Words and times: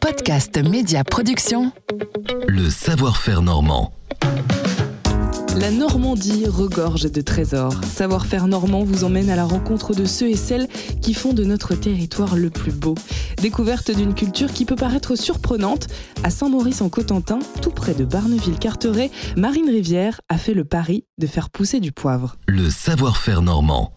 Podcast 0.00 0.58
Média 0.68 1.04
Production. 1.04 1.72
Le 2.48 2.68
savoir-faire 2.70 3.42
normand. 3.42 3.92
La 5.56 5.70
Normandie 5.70 6.46
regorge 6.46 7.10
de 7.10 7.20
trésors. 7.20 7.84
Savoir-faire 7.84 8.46
normand 8.46 8.84
vous 8.84 9.04
emmène 9.04 9.30
à 9.30 9.36
la 9.36 9.44
rencontre 9.44 9.94
de 9.94 10.04
ceux 10.06 10.28
et 10.28 10.36
celles 10.36 10.66
qui 11.00 11.14
font 11.14 11.32
de 11.32 11.44
notre 11.44 11.74
territoire 11.74 12.36
le 12.36 12.50
plus 12.50 12.72
beau. 12.72 12.94
Découverte 13.36 13.90
d'une 13.94 14.14
culture 14.14 14.52
qui 14.52 14.64
peut 14.64 14.76
paraître 14.76 15.14
surprenante, 15.14 15.88
à 16.24 16.30
Saint-Maurice 16.30 16.80
en 16.80 16.88
Cotentin, 16.88 17.38
tout 17.60 17.70
près 17.70 17.94
de 17.94 18.04
Barneville-Carteret, 18.04 19.10
Marine 19.36 19.68
Rivière 19.68 20.20
a 20.28 20.38
fait 20.38 20.54
le 20.54 20.64
pari 20.64 21.04
de 21.18 21.26
faire 21.26 21.50
pousser 21.50 21.80
du 21.80 21.92
poivre. 21.92 22.36
Le 22.48 22.70
savoir-faire 22.70 23.42
normand. 23.42 23.92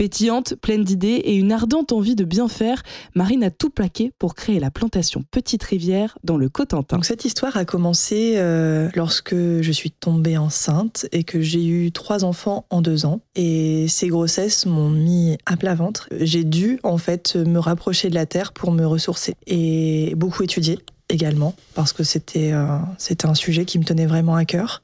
Pétillante, 0.00 0.54
pleine 0.54 0.82
d'idées 0.82 1.20
et 1.24 1.36
une 1.36 1.52
ardente 1.52 1.92
envie 1.92 2.14
de 2.14 2.24
bien 2.24 2.48
faire, 2.48 2.82
Marine 3.14 3.44
a 3.44 3.50
tout 3.50 3.68
plaqué 3.68 4.14
pour 4.18 4.34
créer 4.34 4.58
la 4.58 4.70
plantation 4.70 5.22
Petite 5.30 5.62
Rivière 5.62 6.16
dans 6.24 6.38
le 6.38 6.48
Cotentin. 6.48 6.96
Donc 6.96 7.04
cette 7.04 7.26
histoire 7.26 7.58
a 7.58 7.66
commencé 7.66 8.36
euh, 8.36 8.88
lorsque 8.94 9.34
je 9.34 9.70
suis 9.70 9.90
tombée 9.90 10.38
enceinte 10.38 11.04
et 11.12 11.22
que 11.22 11.42
j'ai 11.42 11.66
eu 11.66 11.92
trois 11.92 12.24
enfants 12.24 12.64
en 12.70 12.80
deux 12.80 13.04
ans. 13.04 13.20
Et 13.36 13.88
ces 13.88 14.08
grossesses 14.08 14.64
m'ont 14.64 14.88
mis 14.88 15.36
à 15.44 15.58
plat 15.58 15.74
ventre. 15.74 16.08
J'ai 16.18 16.44
dû 16.44 16.80
en 16.82 16.96
fait 16.96 17.36
me 17.36 17.58
rapprocher 17.58 18.08
de 18.08 18.14
la 18.14 18.24
terre 18.24 18.54
pour 18.54 18.72
me 18.72 18.86
ressourcer 18.86 19.34
et 19.46 20.14
beaucoup 20.16 20.42
étudier 20.42 20.78
également 21.10 21.54
parce 21.74 21.92
que 21.92 22.04
c'était 22.04 22.52
euh, 22.52 22.78
c'était 22.96 23.26
un 23.26 23.34
sujet 23.34 23.66
qui 23.66 23.78
me 23.78 23.84
tenait 23.84 24.06
vraiment 24.06 24.36
à 24.36 24.46
cœur 24.46 24.80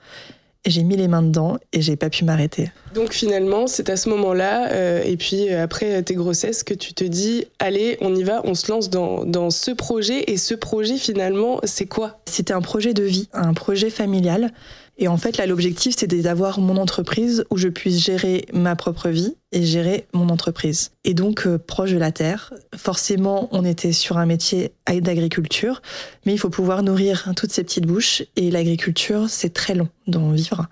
j'ai 0.70 0.82
mis 0.82 0.96
les 0.96 1.08
mains 1.08 1.22
dedans 1.22 1.58
et 1.72 1.80
j'ai 1.80 1.96
pas 1.96 2.10
pu 2.10 2.24
m'arrêter. 2.24 2.70
Donc 2.94 3.12
finalement, 3.12 3.66
c'est 3.66 3.90
à 3.90 3.96
ce 3.96 4.08
moment-là, 4.08 4.70
euh, 4.72 5.02
et 5.04 5.16
puis 5.16 5.50
euh, 5.50 5.62
après 5.62 6.02
tes 6.02 6.14
grossesses, 6.14 6.62
que 6.62 6.74
tu 6.74 6.94
te 6.94 7.04
dis, 7.04 7.46
allez, 7.58 7.98
on 8.00 8.14
y 8.14 8.22
va, 8.22 8.40
on 8.44 8.54
se 8.54 8.70
lance 8.70 8.90
dans, 8.90 9.24
dans 9.24 9.50
ce 9.50 9.70
projet. 9.70 10.30
Et 10.30 10.36
ce 10.36 10.54
projet, 10.54 10.96
finalement, 10.96 11.60
c'est 11.64 11.86
quoi? 11.86 12.18
C'était 12.26 12.54
un 12.54 12.62
projet 12.62 12.94
de 12.94 13.02
vie, 13.02 13.28
un 13.32 13.54
projet 13.54 13.90
familial. 13.90 14.52
Et 14.98 15.08
en 15.08 15.18
fait, 15.18 15.36
là, 15.36 15.46
l'objectif, 15.46 15.94
c'était 15.98 16.22
d'avoir 16.22 16.58
mon 16.58 16.78
entreprise 16.78 17.44
où 17.50 17.58
je 17.58 17.68
puisse 17.68 18.02
gérer 18.02 18.46
ma 18.54 18.76
propre 18.76 19.10
vie 19.10 19.36
et 19.52 19.62
gérer 19.62 20.06
mon 20.14 20.30
entreprise. 20.30 20.92
Et 21.04 21.12
donc, 21.12 21.46
euh, 21.46 21.58
proche 21.58 21.92
de 21.92 21.98
la 21.98 22.12
terre. 22.12 22.54
Forcément, 22.74 23.48
on 23.52 23.64
était 23.64 23.92
sur 23.92 24.16
un 24.16 24.24
métier 24.24 24.72
d'agriculture, 24.88 25.82
mais 26.24 26.32
il 26.32 26.38
faut 26.38 26.48
pouvoir 26.48 26.82
nourrir 26.82 27.30
toutes 27.36 27.52
ces 27.52 27.62
petites 27.62 27.84
bouches. 27.84 28.22
Et 28.36 28.50
l'agriculture, 28.50 29.28
c'est 29.28 29.52
très 29.52 29.74
long 29.74 29.88
d'en 30.06 30.30
vivre. 30.30 30.66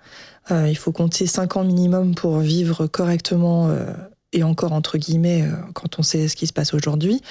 Euh, 0.49 0.67
il 0.69 0.77
faut 0.77 0.91
compter 0.91 1.27
5 1.27 1.57
ans 1.57 1.63
minimum 1.63 2.15
pour 2.15 2.39
vivre 2.39 2.87
correctement, 2.87 3.69
euh, 3.69 3.85
et 4.33 4.41
encore 4.43 4.73
entre 4.73 4.97
guillemets, 4.97 5.47
quand 5.73 5.99
on 5.99 6.03
sait 6.03 6.27
ce 6.27 6.35
qui 6.35 6.47
se 6.47 6.53
passe 6.53 6.73
aujourd'hui. 6.73 7.21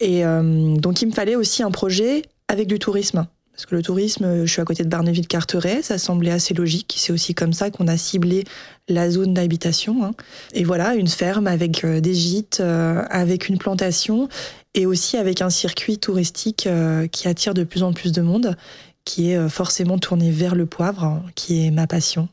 Et 0.00 0.24
donc, 0.24 1.00
il 1.00 1.06
me 1.06 1.12
fallait 1.12 1.36
aussi 1.36 1.62
un 1.62 1.70
projet 1.70 2.22
avec 2.48 2.66
du 2.66 2.78
tourisme. 2.78 3.26
Parce 3.54 3.66
que 3.66 3.76
le 3.76 3.82
tourisme, 3.82 4.44
je 4.44 4.50
suis 4.50 4.60
à 4.60 4.64
côté 4.64 4.82
de 4.82 4.88
Barneville-Carteret, 4.88 5.82
ça 5.82 5.96
semblait 5.96 6.32
assez 6.32 6.54
logique. 6.54 6.94
C'est 6.98 7.12
aussi 7.12 7.34
comme 7.34 7.52
ça 7.52 7.70
qu'on 7.70 7.86
a 7.86 7.96
ciblé 7.96 8.44
la 8.88 9.10
zone 9.10 9.32
d'habitation. 9.32 10.04
hein. 10.04 10.12
Et 10.54 10.64
voilà, 10.64 10.94
une 10.96 11.06
ferme 11.06 11.46
avec 11.46 11.84
euh, 11.84 12.00
des 12.00 12.14
gîtes, 12.14 12.58
euh, 12.60 13.04
avec 13.10 13.48
une 13.48 13.58
plantation 13.58 14.28
et 14.74 14.86
aussi 14.86 15.16
avec 15.16 15.40
un 15.40 15.50
circuit 15.50 15.98
touristique 15.98 16.66
euh, 16.66 17.06
qui 17.06 17.28
attire 17.28 17.54
de 17.54 17.62
plus 17.62 17.84
en 17.84 17.92
plus 17.92 18.10
de 18.10 18.22
monde, 18.22 18.56
qui 19.04 19.30
est 19.30 19.36
euh, 19.36 19.48
forcément 19.48 19.98
tourné 19.98 20.32
vers 20.32 20.56
le 20.56 20.66
poivre, 20.66 21.04
hein, 21.04 21.22
qui 21.36 21.64
est 21.64 21.70
ma 21.70 21.86
passion. 21.86 22.28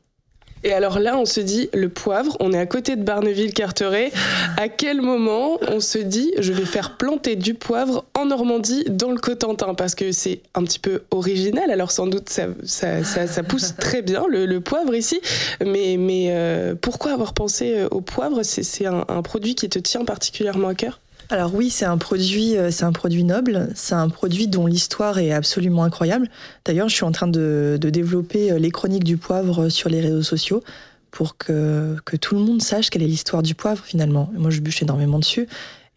Et 0.64 0.74
alors 0.74 1.00
là, 1.00 1.18
on 1.18 1.26
se 1.26 1.42
dit, 1.42 1.70
le 1.74 1.90
poivre, 1.90 2.38
on 2.40 2.54
est 2.54 2.58
à 2.58 2.66
côté 2.66 2.96
de 2.96 3.04
Barneville-Carteret. 3.04 4.12
À 4.58 4.70
quel 4.70 5.02
moment 5.02 5.58
on 5.68 5.80
se 5.80 5.98
dit, 5.98 6.32
je 6.40 6.54
vais 6.54 6.66
faire 6.66 6.98
planter 6.98 7.36
du 7.36 7.54
poivre 7.54 8.06
en 8.18 8.26
Normandie, 8.26 8.84
dans 8.88 9.12
le 9.12 9.18
Cotentin? 9.18 9.74
Parce 9.74 9.96
que 9.96 10.12
c'est 10.12 10.42
un 10.54 10.64
petit 10.64 10.80
peu 10.80 11.04
original. 11.12 11.72
Alors 11.72 11.92
sans 11.92 12.08
doute, 12.08 12.30
ça, 12.30 12.48
ça, 12.64 13.04
ça, 13.04 13.28
ça 13.28 13.44
pousse 13.44 13.76
très 13.80 14.02
bien, 14.02 14.26
le, 14.30 14.46
le 14.46 14.62
poivre 14.62 14.94
ici. 14.94 15.20
Mais, 15.66 15.98
mais 15.98 16.28
euh, 16.30 16.76
pourquoi 16.80 17.12
avoir 17.12 17.34
pensé 17.34 17.78
euh, 17.78 17.88
au 17.90 18.02
poivre? 18.02 18.44
C'est 18.44 18.64
c'est 18.64 18.86
un, 18.86 19.06
un 19.08 19.22
produit 19.22 19.56
qui 19.56 19.70
te 19.70 19.80
tient 19.80 20.06
particulièrement 20.06 20.68
à 20.70 20.76
cœur? 20.76 21.00
Alors 21.32 21.56
oui, 21.56 21.70
c'est 21.70 21.86
un 21.86 21.98
produit, 21.98 22.58
euh, 22.58 22.72
c'est 22.72 22.84
un 22.84 22.92
produit 22.92 23.24
noble. 23.24 23.70
C'est 23.74 23.96
un 23.96 24.10
produit 24.10 24.50
dont 24.50 24.68
l'histoire 24.68 25.18
est 25.18 25.32
absolument 25.32 25.86
incroyable. 25.86 26.30
D'ailleurs, 26.66 26.90
je 26.90 26.96
suis 26.96 27.06
en 27.06 27.14
train 27.14 27.28
de, 27.28 27.80
développer 27.82 28.52
euh, 28.52 28.60
les 28.60 28.70
chroniques 28.70 29.06
du 29.06 29.16
poivre 29.16 29.70
sur 29.70 29.88
les 29.88 30.02
réseaux 30.02 30.24
sociaux 30.24 30.62
pour 31.10 31.38
que, 31.38 31.96
que 32.04 32.18
tout 32.18 32.36
le 32.36 32.42
monde 32.42 32.62
sache 32.62 32.90
quelle 32.90 33.02
est 33.02 33.08
l'histoire 33.08 33.44
du 33.44 33.56
poivre 33.56 33.82
finalement. 33.82 34.30
Moi, 34.34 34.50
je 34.50 34.60
bûche 34.60 34.82
énormément 34.82 35.20
dessus. 35.20 35.48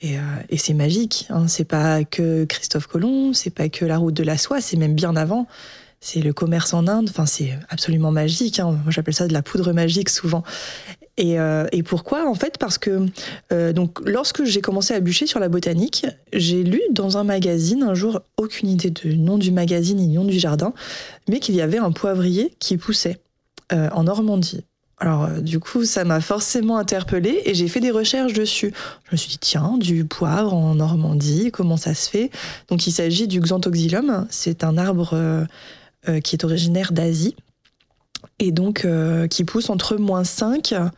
Et, 0.01 0.19
euh, 0.19 0.21
et 0.51 0.57
c'est 0.57 0.73
magique. 0.73 1.27
Hein. 1.31 1.49
C'est 1.49 1.65
pas 1.65 2.05
que 2.05 2.45
Christophe 2.45 2.87
Colomb, 2.87 3.33
c'est 3.33 3.51
pas 3.51 3.69
que 3.69 3.85
la 3.85 3.99
route 3.99 4.15
de 4.15 4.23
la 4.23 4.39
soie, 4.39 4.61
c'est 4.61 4.77
même 4.77 4.95
bien 4.95 5.17
avant. 5.17 5.49
C'est 5.99 6.21
le 6.21 6.33
commerce 6.33 6.75
en 6.75 6.87
Inde. 6.87 7.09
Enfin, 7.11 7.27
c'est 7.27 7.59
absolument 7.71 8.13
magique. 8.13 8.61
hein. 8.61 8.79
Moi, 8.85 8.91
j'appelle 8.91 9.15
ça 9.15 9.27
de 9.27 9.33
la 9.33 9.43
poudre 9.43 9.73
magique 9.73 10.11
souvent. 10.11 10.45
Et, 11.17 11.39
euh, 11.39 11.67
et 11.71 11.83
pourquoi? 11.83 12.29
En 12.29 12.35
fait, 12.35 12.59
parce 12.59 12.77
que 12.79 13.07
euh, 13.53 13.73
donc, 13.73 14.01
lorsque 14.05 14.45
j'ai 14.45 14.61
commencé 14.61 14.95
à 14.95 15.01
bûcher 15.01 15.27
sur 15.27 15.39
la 15.39 15.49
botanique, 15.49 16.07
j'ai 16.33 16.65
lu 16.65 16.81
dans 16.91 17.19
un 17.19 17.25
magazine 17.25 17.85
un 17.85 17.95
jour, 17.95 18.21
aucune 18.37 18.69
idée 18.69 18.91
du 18.91 19.17
nom 19.17 19.39
du 19.39 19.53
magazine 19.53 19.99
ni 19.99 20.09
nom 20.09 20.25
du 20.25 20.39
jardin, 20.39 20.75
mais 21.29 21.39
qu'il 21.39 21.55
y 21.55 21.61
avait 21.61 21.79
un 21.79 21.93
poivrier 21.93 22.53
qui 22.59 22.77
poussait 22.77 23.21
euh, 23.73 23.89
en 23.93 24.05
Normandie. 24.05 24.65
Alors, 24.99 25.29
du 25.29 25.61
coup, 25.61 25.85
ça 25.85 26.05
m'a 26.05 26.21
forcément 26.21 26.79
interpellée 26.79 27.43
et 27.45 27.55
j'ai 27.55 27.69
fait 27.69 27.81
des 27.81 27.91
recherches 27.91 28.33
dessus. 28.33 28.73
Je 29.05 29.13
me 29.13 29.17
suis 29.17 29.31
dit, 29.31 29.39
tiens, 29.39 29.77
du 29.79 30.05
poivre 30.05 30.55
en 30.55 30.77
Normandie, 30.77 31.51
comment 31.53 31.77
ça 31.77 31.95
se 31.95 32.09
fait? 32.09 32.31
Donc, 32.69 32.87
il 32.87 32.93
s'agit 32.93 33.29
du 33.29 33.41
Xanthoxylum. 33.41 34.27
C'est 34.31 34.63
un 34.65 34.79
arbre 34.79 35.47
qui 36.23 36.37
est 36.37 36.45
originaire 36.45 36.93
d'Asie 36.93 37.35
et 38.39 38.51
donc 38.53 38.85
euh, 38.85 39.27
qui 39.27 39.45
pousse 39.45 39.71
entre 39.71 39.97
moins 39.97 40.25
5, 40.25 40.73
euh, 40.73 40.89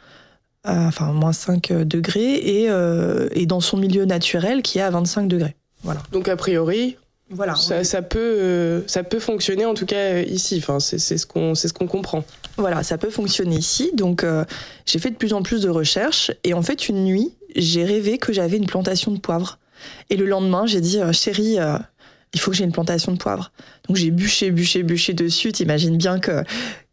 enfin, 0.65 1.13
moins 1.13 1.33
5 1.33 1.73
degrés 1.73 2.35
et, 2.35 2.71
euh, 2.71 3.29
et 3.33 3.47
dans 3.47 3.61
son 3.61 3.77
milieu 3.77 4.05
naturel 4.05 4.63
qui 4.63 4.79
est 4.79 4.83
à 4.83 4.91
25 4.91 5.29
degrés. 5.29 5.55
Voilà. 5.83 6.03
Donc 6.13 6.29
a 6.29 6.37
priori, 6.37 6.97
Voilà. 7.31 7.55
ça, 7.55 7.85
ça 7.85 8.03
peut, 8.03 8.19
euh, 8.19 8.81
ça 8.87 9.03
peut 9.05 9.21
fonctionner 9.21 9.65
en 9.65 9.75
tout 9.75 9.87
cas 9.87 10.21
ici. 10.21 10.57
Enfin, 10.59 10.81
c'est 10.81 10.99
ce 10.99 11.27
qu'on 11.27 11.55
ce 11.55 11.73
qu'on 11.73 11.87
comprend. 11.87 12.25
Voilà, 12.57 12.83
ça 12.83 12.97
peut 12.99 13.11
fonctionner 13.11 13.57
ici. 13.57 13.91
Donc, 13.95 14.25
euh, 14.25 14.45
j'ai 14.87 14.99
fait 14.99 15.11
de 15.11 15.17
plus 15.17 15.35
en 15.35 15.43
plus 15.43 15.61
de 15.63 15.69
recherches. 15.69 16.31
Et 16.43 16.55
en 16.55 16.63
fait, 16.63 16.89
une 16.89 17.05
nuit, 17.05 17.35
j'ai 17.55 17.85
rêvé 17.85 18.17
que 18.19 18.33
j'avais 18.33 18.57
une 18.57 18.67
plantation 18.67 19.13
de 19.13 19.19
poivre. 19.19 19.59
Et 20.09 20.17
le 20.17 20.25
lendemain, 20.25 20.65
j'ai 20.65 20.81
dit, 20.81 20.99
chérie, 21.13 21.59
il 22.33 22.41
faut 22.41 22.51
que 22.51 22.57
j'ai 22.57 22.65
une 22.65 22.73
plantation 22.73 23.13
de 23.13 23.19
poivre. 23.19 23.53
Donc, 23.87 23.99
j'ai 23.99 24.11
bûché, 24.11 24.51
bûché, 24.51 24.83
bûché 24.83 25.13
dessus. 25.13 25.53
T'imagines 25.53 25.99
bien 25.99 26.19
que, 26.19 26.43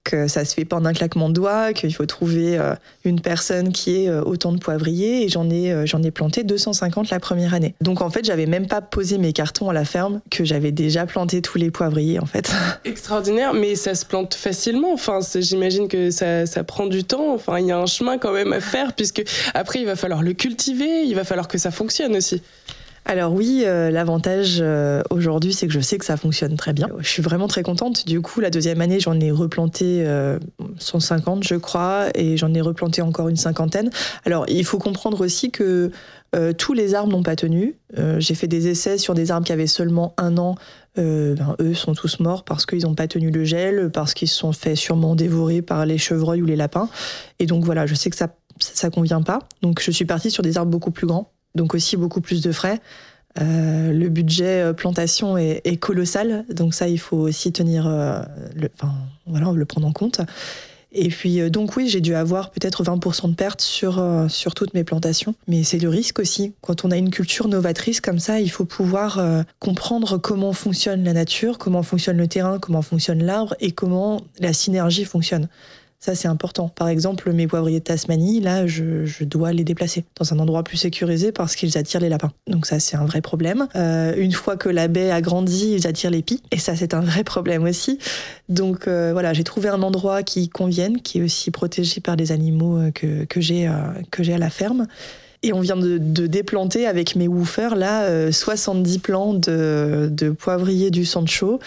que 0.04 0.28
ça 0.28 0.44
se 0.44 0.54
fait 0.54 0.66
pas 0.66 0.76
en 0.76 0.86
un 0.86 0.94
claquement 0.94 1.30
de 1.30 1.34
doigts, 1.34 1.74
qu'il 1.74 1.94
faut 1.94 2.06
trouver 2.06 2.58
euh, 2.58 2.76
une 3.06 3.22
personne 3.22 3.72
qui 3.72 4.04
ait 4.04 4.10
euh, 4.10 4.22
autant 4.24 4.52
de 4.52 4.60
poivriers. 4.60 5.24
Et 5.24 5.30
j'en 5.30 5.50
ai, 5.50 5.72
euh, 5.72 5.86
j'en 5.86 6.04
ai 6.04 6.12
planté 6.12 6.44
250 6.44 7.10
la 7.10 7.20
première 7.20 7.54
année. 7.54 7.74
Donc, 7.82 8.02
en 8.02 8.10
fait, 8.10 8.26
j'avais 8.26 8.46
même 8.46 8.68
pas 8.68 8.82
posé 8.82 9.18
mes 9.18 9.32
cartons 9.32 9.70
à 9.70 9.74
la 9.74 9.86
ferme 9.86 10.22
que 10.30 10.44
j'avais 10.44 10.72
déjà 10.72 11.06
planté 11.06 11.42
tous 11.42 11.58
les 11.58 11.72
poivriers, 11.72 12.20
en 12.20 12.26
fait. 12.26 12.52
Extraordinaire, 12.86 13.54
mais 13.54 13.76
ça 13.76 13.96
se 13.96 14.06
plante 14.06 14.34
facilement. 14.34 14.94
Enfin, 14.94 15.20
j'imagine 15.36 15.88
que 15.88 16.12
ça, 16.12 16.46
ça 16.46 16.64
prend 16.64 16.88
du 16.88 17.04
temps. 17.04 17.34
Enfin, 17.34 17.60
il 17.60 17.68
y 17.68 17.72
a 17.72 17.78
un 17.78 17.86
chemin 17.86 18.18
quand 18.18 18.34
même 18.34 18.52
à 18.52 18.60
faire, 18.60 18.94
puisque 18.94 19.24
après, 19.54 19.80
il 19.80 19.86
va 19.86 19.96
falloir 19.96 20.22
le 20.22 20.34
cultiver, 20.34 21.04
il 21.04 21.16
va 21.16 21.24
falloir 21.24 21.48
que 21.48 21.58
ça 21.58 21.72
fonctionne 21.72 22.16
aussi. 22.16 22.42
Alors 23.06 23.34
oui, 23.34 23.64
euh, 23.66 23.92
l'avantage 23.92 24.60
euh, 24.62 25.02
aujourd'hui, 25.10 25.54
c'est 25.54 25.68
que 25.68 25.74
je 25.74 25.80
sais 25.80 25.98
que 25.98 26.06
ça 26.06 26.16
fonctionne 26.18 26.56
très 26.56 26.74
bien. 26.74 26.90
Je 27.00 27.08
suis 27.08 27.22
vraiment 27.22 27.48
très 27.48 27.64
contente. 27.64 28.06
Du 28.06 28.22
coup, 28.22 28.40
la 28.40 28.50
deuxième 28.50 28.80
année, 28.82 29.00
j'en 29.00 29.20
ai 29.20 29.32
replanté 29.32 30.04
euh, 30.06 30.40
150, 30.78 31.44
je 31.44 31.56
crois, 31.56 32.08
et 32.16 32.38
j'en 32.38 32.54
ai 32.54 32.62
replanté 32.62 33.02
encore 33.02 33.28
une 33.28 33.36
cinquantaine. 33.36 33.90
Alors, 34.26 34.46
il 34.48 34.64
faut 34.64 34.78
comprendre 34.78 35.22
aussi 35.22 35.52
que 35.52 35.92
euh, 36.36 36.54
tous 36.54 36.74
les 36.74 36.96
arbres 36.96 37.12
n'ont 37.12 37.24
pas 37.24 37.36
tenu. 37.36 37.76
Euh, 37.98 38.20
J'ai 38.20 38.36
fait 38.36 38.48
des 38.48 38.68
essais 38.68 38.98
sur 38.98 39.14
des 39.14 39.32
arbres 39.32 39.46
qui 39.46 39.52
avaient 39.52 39.68
seulement 39.68 40.14
un 40.18 40.38
an. 40.38 40.56
Euh, 40.98 41.36
ben, 41.36 41.56
eux 41.60 41.74
sont 41.74 41.94
tous 41.94 42.20
morts 42.20 42.44
parce 42.44 42.66
qu'ils 42.66 42.84
n'ont 42.84 42.96
pas 42.96 43.08
tenu 43.08 43.32
le 43.32 43.44
gel, 43.44 43.92
parce 43.92 44.14
qu'ils 44.14 44.28
se 44.28 44.36
sont 44.36 44.54
fait 44.54 44.76
sûrement 44.76 45.16
dévorer 45.16 45.62
par 45.62 45.86
les 45.86 45.98
chevreuils 45.98 46.42
ou 46.42 46.46
les 46.46 46.56
lapins. 46.56 46.90
Et 47.40 47.46
donc 47.46 47.66
voilà, 47.66 47.86
je 47.86 47.96
sais 47.96 48.10
que 48.10 48.16
ça 48.16 48.30
ça 48.60 48.90
convient 48.90 49.22
pas. 49.22 49.40
Donc 49.62 49.82
je 49.82 49.92
suis 49.92 50.06
partie 50.06 50.32
sur 50.32 50.44
des 50.44 50.58
arbres 50.58 50.72
beaucoup 50.72 50.92
plus 50.92 51.08
grands, 51.08 51.33
donc 51.56 51.76
aussi 51.76 51.98
beaucoup 51.98 52.22
plus 52.22 52.42
de 52.42 52.52
frais. 52.52 52.80
Euh, 53.42 53.92
le 53.92 54.10
budget 54.10 54.62
euh, 54.62 54.74
plantation 54.74 55.38
est, 55.38 55.80
colossal, 55.80 56.46
donc 56.50 56.74
ça 56.74 56.88
il 56.88 57.00
faut 57.00 57.18
aussi 57.18 57.52
tenir, 57.52 57.88
euh, 57.88 58.22
le, 58.56 58.70
enfin 58.76 58.94
voilà, 59.26 59.52
le 59.52 59.66
prendre 59.66 59.88
en 59.88 59.92
compte. 59.92 60.22
Et 60.92 61.08
puis 61.10 61.42
euh, 61.42 61.50
donc 61.50 61.76
oui, 61.76 61.90
j'ai 61.90 62.00
dû 62.00 62.14
avoir 62.14 62.52
peut-être 62.52 62.84
20% 62.84 63.32
de 63.32 63.36
pertes 63.36 63.62
sur 63.62 64.04
sur 64.30 64.54
toutes 64.54 64.76
mes 64.76 64.84
plantations, 64.84 65.34
mais 65.48 65.64
c'est 65.64 65.80
le 65.80 65.90
risque 65.90 66.20
aussi. 66.20 66.54
Quand 66.62 66.86
on 66.86 66.92
a 66.92 66.98
une 66.98 67.10
culture 67.10 67.48
novatrice 67.48 68.02
comme 68.02 68.20
ça, 68.20 68.40
il 68.40 68.52
faut 68.52 68.66
pouvoir 68.66 69.20
comprendre 69.58 70.20
comment 70.20 70.54
fonctionne 70.54 71.04
la 71.04 71.14
nature, 71.14 71.58
comment 71.58 71.82
fonctionne 71.82 72.18
le 72.18 72.28
terrain, 72.28 72.60
comment 72.60 72.84
fonctionne 72.84 73.24
l'arbre 73.24 73.56
et 73.60 73.72
comment 73.72 74.22
la 74.40 74.54
synergie 74.54 75.06
fonctionne. 75.06 75.48
Ça, 76.04 76.16
c'est 76.16 76.28
important. 76.28 76.68
Par 76.68 76.90
exemple, 76.90 77.32
mes 77.32 77.48
poivriers 77.48 77.80
de 77.80 77.86
Tasmanie, 77.86 78.42
là, 78.42 78.68
je, 78.68 79.24
dois 79.24 79.54
les 79.54 79.64
déplacer 79.64 80.04
dans 80.20 80.34
un 80.34 80.40
endroit 80.40 80.62
plus 80.62 80.76
sécurisé 80.76 81.32
parce 81.32 81.56
qu'ils 81.56 81.78
attirent 81.78 82.02
les 82.02 82.10
lapins. 82.10 82.34
Donc 82.46 82.66
ça, 82.66 82.82
c'est 82.82 82.98
un 82.98 83.06
vrai 83.06 83.22
problème. 83.22 83.70
Euh, 83.78 84.14
une 84.18 84.34
fois 84.34 84.58
que 84.58 84.68
la 84.68 84.90
baie 84.90 85.12
a 85.12 85.22
grandi, 85.22 85.76
ils 85.76 85.88
attirent 85.88 86.12
les 86.12 86.22
pies. 86.22 86.44
Et 86.52 86.58
ça, 86.58 86.76
c'est 86.76 86.94
un 86.94 87.00
vrai 87.00 87.24
problème 87.24 87.64
aussi. 87.64 88.00
Donc 88.50 88.90
euh, 88.90 89.12
voilà, 89.14 89.32
j'ai 89.32 89.46
trouvé 89.46 89.70
un 89.70 89.82
endroit 89.82 90.24
qui 90.24 90.50
convienne, 90.50 91.02
qui 91.02 91.20
est 91.20 91.24
aussi 91.24 91.52
protégé 91.52 92.02
par 92.02 92.18
des 92.18 92.34
animaux 92.34 92.80
euh, 92.80 92.92
que, 92.92 93.24
que 93.24 93.40
j'ai 93.40 93.66
à 93.66 94.38
la 94.38 94.50
ferme. 94.50 94.88
Et 95.42 95.54
on 95.54 95.62
vient 95.62 95.78
de, 95.78 95.98
déplanter 96.28 96.86
avec 96.86 97.16
mes 97.16 97.30
woofers, 97.30 97.78
là, 97.78 98.30
70 98.30 99.00
plants 99.00 99.34
de 99.34 100.36
poivriers 100.38 100.92
du 100.92 101.06
Sancho 101.06 101.62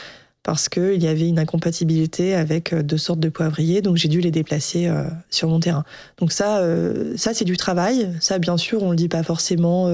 parce 0.46 0.68
qu'il 0.68 1.02
y 1.02 1.08
avait 1.08 1.26
une 1.26 1.40
incompatibilité 1.40 2.36
avec 2.36 2.72
euh, 2.72 2.84
deux 2.84 2.98
sortes 2.98 3.18
de 3.18 3.28
poivriers, 3.28 3.82
donc 3.82 3.96
j'ai 3.96 4.06
dû 4.06 4.20
les 4.20 4.30
déplacer 4.30 4.86
euh, 4.86 5.02
sur 5.28 5.48
mon 5.48 5.58
terrain. 5.58 5.82
Donc 6.18 6.30
ça, 6.30 6.58
euh, 6.58 7.14
ça 7.16 7.34
c'est 7.34 7.44
du 7.44 7.56
travail. 7.56 8.12
Ça, 8.20 8.38
bien 8.38 8.56
sûr, 8.56 8.84
on 8.84 8.90
le 8.90 8.96
dit 8.96 9.08
pas 9.08 9.24
forcément. 9.24 9.90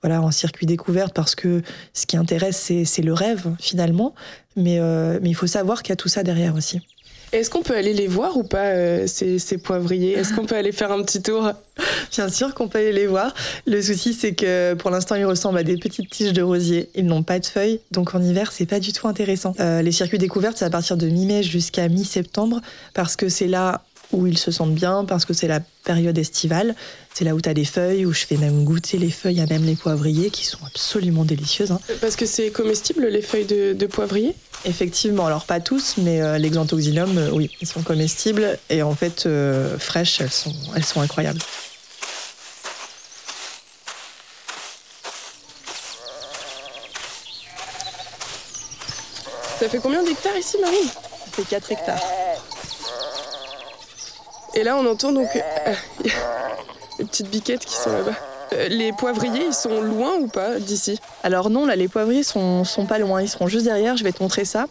voilà, 0.00 0.22
en 0.22 0.30
circuit 0.30 0.64
découvert, 0.64 1.10
parce 1.12 1.34
que 1.34 1.60
ce 1.92 2.06
qui 2.06 2.16
intéresse, 2.16 2.72
c'est 2.84 3.02
le 3.02 3.12
rêve, 3.12 3.54
finalement. 3.60 4.14
Mais, 4.56 4.78
mais 5.20 5.28
il 5.28 5.34
faut 5.34 5.46
savoir 5.46 5.82
qu'il 5.82 5.90
y 5.90 5.92
a 5.92 5.96
tout 5.96 6.08
ça 6.08 6.22
derrière 6.22 6.54
aussi. 6.54 6.80
Est-ce 7.34 7.50
qu'on 7.50 7.62
peut 7.62 7.74
aller 7.74 7.94
les 7.94 8.06
voir 8.06 8.36
ou 8.36 8.44
pas, 8.44 8.66
euh, 8.66 9.08
ces, 9.08 9.58
poivriers? 9.58 10.12
Est-ce 10.12 10.32
qu'on 10.32 10.46
peut 10.46 10.54
aller 10.54 10.70
faire 10.70 10.92
un 10.92 11.02
petit 11.02 11.20
tour? 11.20 11.50
Bien 12.12 12.28
sûr 12.28 12.54
qu'on 12.54 12.68
peut 12.68 12.78
aller 12.78 12.92
les 12.92 13.08
voir. 13.08 13.34
Le 13.66 13.82
souci, 13.82 14.14
c'est 14.14 14.34
que 14.34 14.74
pour 14.74 14.92
l'instant, 14.92 15.16
ils 15.16 15.24
ressemblent 15.24 15.58
à 15.58 15.64
des 15.64 15.76
petites 15.76 16.08
tiges 16.08 16.32
de 16.32 16.42
rosier. 16.42 16.90
Ils 16.94 17.04
n'ont 17.04 17.24
pas 17.24 17.40
de 17.40 17.46
feuilles, 17.46 17.80
donc 17.90 18.14
en 18.14 18.22
hiver, 18.22 18.52
c'est 18.52 18.66
pas 18.66 18.78
du 18.78 18.92
tout 18.92 19.08
intéressant. 19.08 19.52
Euh, 19.58 19.82
les 19.82 19.90
circuits 19.90 20.18
découvertes, 20.18 20.58
c'est 20.58 20.64
à 20.64 20.70
partir 20.70 20.96
de 20.96 21.08
mi-mai 21.08 21.42
jusqu'à 21.42 21.88
mi-septembre, 21.88 22.60
parce 22.94 23.16
que 23.16 23.28
c'est 23.28 23.48
là 23.48 23.82
où 24.14 24.26
ils 24.26 24.38
se 24.38 24.50
sentent 24.50 24.74
bien, 24.74 25.04
parce 25.04 25.24
que 25.24 25.34
c'est 25.34 25.48
la 25.48 25.60
période 25.84 26.16
estivale. 26.16 26.74
C'est 27.12 27.24
là 27.24 27.34
où 27.34 27.40
tu 27.40 27.48
as 27.48 27.54
des 27.54 27.64
feuilles, 27.64 28.06
où 28.06 28.12
je 28.12 28.24
fais 28.24 28.36
même 28.36 28.64
goûter 28.64 28.98
les 28.98 29.10
feuilles 29.10 29.40
à 29.40 29.46
même 29.46 29.64
les 29.64 29.76
poivriers, 29.76 30.30
qui 30.30 30.44
sont 30.46 30.64
absolument 30.66 31.24
délicieuses. 31.24 31.72
Hein. 31.72 31.80
Parce 32.00 32.16
que 32.16 32.26
c'est 32.26 32.50
comestible, 32.50 33.06
les 33.06 33.22
feuilles 33.22 33.46
de, 33.46 33.72
de 33.72 33.86
poivrier 33.86 34.34
Effectivement, 34.66 35.26
alors 35.26 35.44
pas 35.44 35.60
tous, 35.60 35.96
mais 35.98 36.22
euh, 36.22 36.38
l'exantoxylum, 36.38 37.18
euh, 37.18 37.30
oui, 37.32 37.50
ils 37.60 37.66
sont 37.66 37.82
comestibles 37.82 38.58
et 38.70 38.82
en 38.82 38.94
fait 38.94 39.26
euh, 39.26 39.78
fraîches, 39.78 40.22
elles 40.22 40.30
sont, 40.30 40.54
elles 40.74 40.84
sont 40.84 41.02
incroyables. 41.02 41.40
Ça 49.60 49.68
fait 49.68 49.78
combien 49.78 50.02
d'hectares 50.02 50.36
ici, 50.36 50.56
Marine 50.60 50.88
Ça 50.88 51.30
fait 51.32 51.42
4 51.42 51.72
hectares. 51.72 52.23
Et 54.54 54.62
là, 54.62 54.76
on 54.76 54.86
entend 54.86 55.12
donc 55.12 55.28
les 56.98 57.04
petites 57.04 57.28
biquettes 57.28 57.64
qui 57.64 57.74
sont 57.74 57.92
là-bas. 57.92 58.14
Euh, 58.52 58.68
les 58.68 58.92
poivriers, 58.92 59.46
ils 59.46 59.54
sont 59.54 59.80
loin 59.80 60.14
ou 60.16 60.28
pas 60.28 60.58
d'ici? 60.58 61.00
Alors 61.22 61.50
non, 61.50 61.66
là, 61.66 61.76
les 61.76 61.88
poivriers 61.88 62.22
sont, 62.22 62.64
sont 62.64 62.86
pas 62.86 62.98
loin, 62.98 63.22
ils 63.22 63.28
seront 63.28 63.48
juste 63.48 63.64
derrière, 63.64 63.96
je 63.96 64.04
vais 64.04 64.12
te 64.12 64.22
montrer 64.22 64.44
ça. 64.44 64.66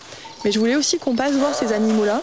Mais 0.46 0.52
je 0.52 0.60
voulais 0.60 0.76
aussi 0.76 1.00
qu'on 1.00 1.16
passe 1.16 1.34
voir 1.34 1.54
ces 1.54 1.74
animaux-là, 1.74 2.22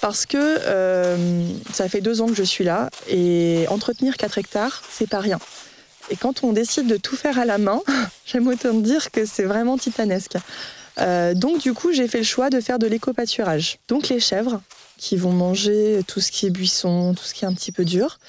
parce 0.00 0.26
que 0.26 0.38
euh, 0.38 1.46
ça 1.72 1.88
fait 1.88 2.00
deux 2.00 2.20
ans 2.20 2.26
que 2.26 2.34
je 2.34 2.42
suis 2.42 2.64
là, 2.64 2.88
et 3.08 3.66
entretenir 3.68 4.16
4 4.16 4.38
hectares, 4.38 4.82
c'est 4.90 5.08
pas 5.08 5.20
rien. 5.20 5.38
Et 6.10 6.16
quand 6.16 6.44
on 6.44 6.52
décide 6.52 6.86
de 6.86 6.96
tout 6.96 7.16
faire 7.16 7.38
à 7.38 7.44
la 7.44 7.58
main, 7.58 7.80
j'aime 8.26 8.48
autant 8.48 8.74
dire 8.74 9.10
que 9.10 9.24
c'est 9.26 9.44
vraiment 9.44 9.76
titanesque. 9.76 10.36
Euh, 10.98 11.34
donc 11.34 11.58
du 11.58 11.72
coup, 11.72 11.92
j'ai 11.92 12.08
fait 12.08 12.18
le 12.18 12.24
choix 12.24 12.50
de 12.50 12.60
faire 12.60 12.78
de 12.78 12.86
l'éco-pâturage. 12.86 13.78
Donc 13.88 14.08
les 14.08 14.20
chèvres, 14.20 14.60
qui 15.02 15.16
vont 15.16 15.32
manger 15.32 16.02
tout 16.06 16.20
ce 16.20 16.30
qui 16.30 16.46
est 16.46 16.50
buisson, 16.50 17.12
tout 17.12 17.24
ce 17.24 17.34
qui 17.34 17.44
est 17.44 17.48
un 17.48 17.54
petit 17.54 17.72
peu 17.72 17.84
dur. 17.84 18.20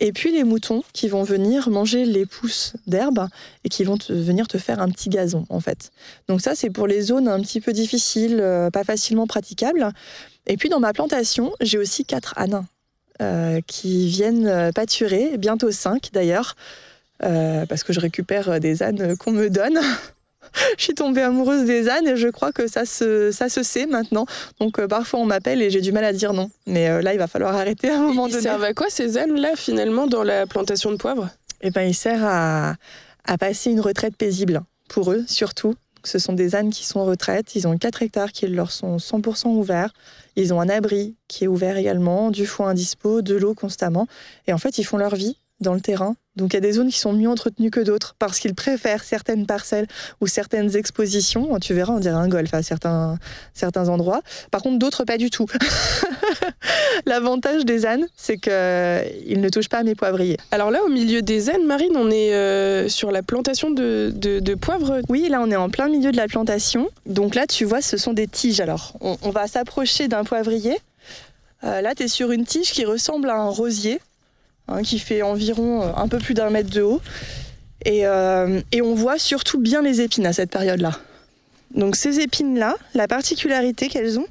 Et 0.00 0.12
puis 0.12 0.32
les 0.32 0.42
moutons 0.42 0.82
qui 0.92 1.08
vont 1.08 1.22
venir 1.22 1.70
manger 1.70 2.04
les 2.04 2.26
pousses 2.26 2.72
d'herbe 2.88 3.28
et 3.62 3.68
qui 3.68 3.84
vont 3.84 3.96
venir 4.08 4.48
te 4.48 4.58
faire 4.58 4.80
un 4.80 4.88
petit 4.88 5.10
gazon 5.10 5.46
en 5.48 5.60
fait. 5.60 5.92
Donc 6.28 6.40
ça 6.40 6.56
c'est 6.56 6.70
pour 6.70 6.88
les 6.88 7.02
zones 7.02 7.28
un 7.28 7.40
petit 7.40 7.60
peu 7.60 7.72
difficiles, 7.72 8.40
euh, 8.40 8.68
pas 8.68 8.82
facilement 8.82 9.28
praticables. 9.28 9.92
Et 10.48 10.56
puis 10.56 10.68
dans 10.68 10.80
ma 10.80 10.92
plantation, 10.92 11.52
j'ai 11.60 11.78
aussi 11.78 12.04
quatre 12.04 12.36
ânes 12.36 12.66
euh, 13.22 13.60
qui 13.68 14.08
viennent 14.08 14.48
euh, 14.48 14.72
pâturer, 14.72 15.38
bientôt 15.38 15.70
cinq 15.70 16.10
d'ailleurs, 16.12 16.56
parce 17.20 17.84
que 17.84 17.92
je 17.92 18.00
récupère 18.00 18.58
des 18.58 18.82
ânes 18.82 19.16
qu'on 19.16 19.32
me 19.32 19.50
donne. 19.50 19.78
je 20.78 20.82
suis 20.82 20.94
tombée 20.94 21.22
amoureuse 21.22 21.64
des 21.64 21.88
ânes 21.88 22.06
et 22.06 22.16
je 22.16 22.28
crois 22.28 22.52
que 22.52 22.66
ça 22.66 22.84
se, 22.84 23.30
ça 23.30 23.48
se 23.48 23.62
sait 23.62 23.86
maintenant. 23.86 24.26
Donc 24.60 24.78
euh, 24.78 24.86
parfois 24.86 25.20
on 25.20 25.24
m'appelle 25.24 25.62
et 25.62 25.70
j'ai 25.70 25.80
du 25.80 25.92
mal 25.92 26.04
à 26.04 26.12
dire 26.12 26.32
non. 26.32 26.50
Mais 26.66 26.88
euh, 26.88 27.02
là, 27.02 27.14
il 27.14 27.18
va 27.18 27.26
falloir 27.26 27.54
arrêter 27.54 27.90
à 27.90 27.96
un 27.96 28.02
moment 28.02 28.26
donné. 28.26 28.38
Ils 28.38 28.42
servent 28.42 28.64
à 28.64 28.74
quoi 28.74 28.86
ces 28.88 29.18
ânes-là 29.18 29.56
finalement 29.56 30.06
dans 30.06 30.22
la 30.22 30.46
plantation 30.46 30.90
de 30.90 30.96
poivre? 30.96 31.28
Eh 31.60 31.70
ben, 31.70 31.82
ils 31.82 31.94
servent 31.94 32.24
à, 32.24 32.76
à 33.24 33.38
passer 33.38 33.70
une 33.70 33.80
retraite 33.80 34.16
paisible 34.16 34.62
pour 34.88 35.12
eux 35.12 35.24
surtout. 35.26 35.74
Ce 36.04 36.18
sont 36.18 36.32
des 36.32 36.54
ânes 36.54 36.70
qui 36.70 36.86
sont 36.86 37.00
en 37.00 37.04
retraite. 37.04 37.54
Ils 37.54 37.66
ont 37.66 37.76
4 37.76 38.02
hectares 38.02 38.32
qui 38.32 38.46
leur 38.46 38.70
sont 38.70 38.96
100% 38.96 39.48
ouverts. 39.48 39.92
Ils 40.36 40.54
ont 40.54 40.60
un 40.60 40.68
abri 40.68 41.16
qui 41.26 41.44
est 41.44 41.48
ouvert 41.48 41.76
également, 41.76 42.30
du 42.30 42.46
foin 42.46 42.68
indispo, 42.68 43.22
de 43.22 43.34
l'eau 43.34 43.54
constamment. 43.54 44.06
Et 44.46 44.52
en 44.52 44.58
fait, 44.58 44.78
ils 44.78 44.84
font 44.84 44.96
leur 44.96 45.16
vie 45.16 45.36
dans 45.60 45.74
le 45.74 45.80
terrain. 45.80 46.14
Donc 46.38 46.52
il 46.52 46.56
y 46.56 46.58
a 46.58 46.60
des 46.60 46.72
zones 46.72 46.88
qui 46.88 46.98
sont 46.98 47.12
mieux 47.12 47.28
entretenues 47.28 47.70
que 47.70 47.80
d'autres 47.80 48.14
parce 48.18 48.38
qu'ils 48.38 48.54
préfèrent 48.54 49.04
certaines 49.04 49.44
parcelles 49.44 49.86
ou 50.20 50.26
certaines 50.26 50.76
expositions. 50.76 51.58
Tu 51.58 51.74
verras, 51.74 51.92
on 51.92 51.98
dirait 51.98 52.14
un 52.14 52.28
golf 52.28 52.54
à 52.54 52.62
certains, 52.62 53.18
certains 53.52 53.88
endroits. 53.88 54.22
Par 54.50 54.62
contre, 54.62 54.78
d'autres 54.78 55.04
pas 55.04 55.18
du 55.18 55.30
tout. 55.30 55.46
L'avantage 57.06 57.64
des 57.64 57.86
ânes, 57.86 58.06
c'est 58.16 58.36
qu'ils 58.36 59.40
ne 59.40 59.48
touchent 59.48 59.68
pas 59.68 59.78
à 59.78 59.82
mes 59.82 59.94
poivriers. 59.94 60.36
Alors 60.50 60.70
là, 60.70 60.82
au 60.84 60.88
milieu 60.88 61.22
des 61.22 61.50
ânes, 61.50 61.66
Marine, 61.66 61.96
on 61.96 62.10
est 62.10 62.32
euh, 62.32 62.88
sur 62.88 63.10
la 63.10 63.22
plantation 63.22 63.70
de, 63.70 64.12
de, 64.14 64.54
poivre 64.54 65.00
Oui, 65.08 65.28
là, 65.28 65.40
on 65.40 65.50
est 65.50 65.56
en 65.56 65.70
plein 65.70 65.88
milieu 65.88 66.12
de 66.12 66.16
la 66.16 66.28
plantation. 66.28 66.88
Donc 67.06 67.34
là, 67.34 67.46
tu 67.46 67.64
vois, 67.64 67.80
ce 67.80 67.96
sont 67.96 68.12
des 68.12 68.28
tiges. 68.28 68.60
Alors, 68.60 68.94
on, 69.00 69.30
va 69.30 69.46
s'approcher 69.46 70.08
d'un 70.08 70.24
poivrier. 70.24 70.78
Euh, 71.64 71.80
là, 71.80 71.94
tu 71.94 72.04
es 72.04 72.08
sur 72.08 72.30
une 72.30 72.46
tige 72.46 72.72
qui 72.72 72.84
ressemble 72.84 73.28
à 73.30 73.36
un 73.36 73.48
rosier. 73.48 74.00
Hein, 74.68 74.82
qui 74.82 74.98
fait 74.98 75.22
environ 75.22 75.82
euh, 75.82 75.92
un 75.96 76.08
peu 76.08 76.18
plus 76.18 76.34
d'un 76.34 76.50
mètre 76.50 76.70
de 76.70 76.82
haut. 76.82 77.00
Euh, 77.86 78.60
et, 78.70 78.82
on 78.82 78.94
voit 78.94 79.18
surtout 79.18 79.58
bien 79.58 79.80
les 79.80 80.02
épines 80.02 80.26
à 80.26 80.34
cette 80.34 80.50
période-là. 80.50 80.92
Donc 81.74 81.96
ces 81.96 82.20
épines-là, 82.20 82.76
la 82.94 83.08
particularité 83.08 83.88
qu'elles 83.88 84.18
ont, 84.18 84.26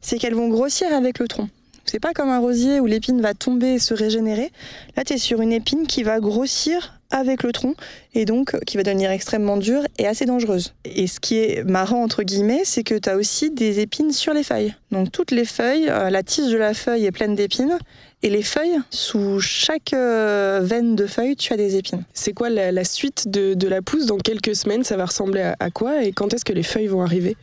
c'est 0.00 0.18
qu'elles 0.18 0.34
vont 0.34 0.48
grossir 0.48 0.92
avec 0.92 1.18
le 1.18 1.28
tronc. 1.28 1.48
C'est 1.84 2.00
pas 2.00 2.14
comme 2.14 2.30
un 2.30 2.38
rosier 2.38 2.80
où 2.80 2.86
l'épine 2.86 3.20
va 3.20 3.34
tomber 3.34 3.74
et 3.74 3.78
se 3.78 3.92
régénérer. 3.92 4.50
Là, 4.96 5.04
tu 5.04 5.14
es 5.14 5.18
sur 5.18 5.42
une 5.42 5.52
épine 5.52 5.86
qui 5.86 6.02
va 6.02 6.18
grossir 6.18 6.98
avec 7.10 7.42
le 7.42 7.52
tronc 7.52 7.74
et 8.14 8.24
donc 8.24 8.58
qui 8.64 8.76
va 8.76 8.82
devenir 8.82 9.10
extrêmement 9.10 9.56
dure 9.56 9.82
et 9.98 10.06
assez 10.06 10.24
dangereuse. 10.24 10.74
Et 10.84 11.06
ce 11.06 11.20
qui 11.20 11.36
est 11.36 11.62
marrant 11.64 12.02
entre 12.02 12.22
guillemets, 12.22 12.62
c'est 12.64 12.82
que 12.82 12.94
tu 12.94 13.08
as 13.08 13.16
aussi 13.16 13.50
des 13.50 13.80
épines 13.80 14.12
sur 14.12 14.32
les 14.32 14.42
feuilles. 14.42 14.74
Donc 14.90 15.12
toutes 15.12 15.30
les 15.30 15.44
feuilles, 15.44 15.88
euh, 15.88 16.10
la 16.10 16.22
tige 16.22 16.50
de 16.50 16.56
la 16.56 16.74
feuille 16.74 17.04
est 17.04 17.12
pleine 17.12 17.34
d'épines 17.34 17.78
et 18.22 18.30
les 18.30 18.42
feuilles, 18.42 18.78
sous 18.88 19.38
chaque 19.40 19.92
euh, 19.92 20.60
veine 20.62 20.96
de 20.96 21.06
feuille, 21.06 21.36
tu 21.36 21.52
as 21.52 21.58
des 21.58 21.76
épines. 21.76 22.04
C'est 22.14 22.32
quoi 22.32 22.48
la, 22.48 22.84
suite 22.84 23.28
de, 23.28 23.68
la 23.68 23.82
pousse? 23.82 24.06
Dans 24.06 24.16
quelques 24.16 24.56
semaines, 24.56 24.82
ça 24.82 24.96
va 24.96 25.04
ressembler 25.04 25.52
à, 25.58 25.70
quoi? 25.70 26.02
Et 26.04 26.12
quand 26.12 26.32
est-ce 26.32 26.44
que 26.44 26.54
les 26.54 26.62
feuilles 26.62 26.86
vont 26.86 27.02
arriver? 27.02 27.36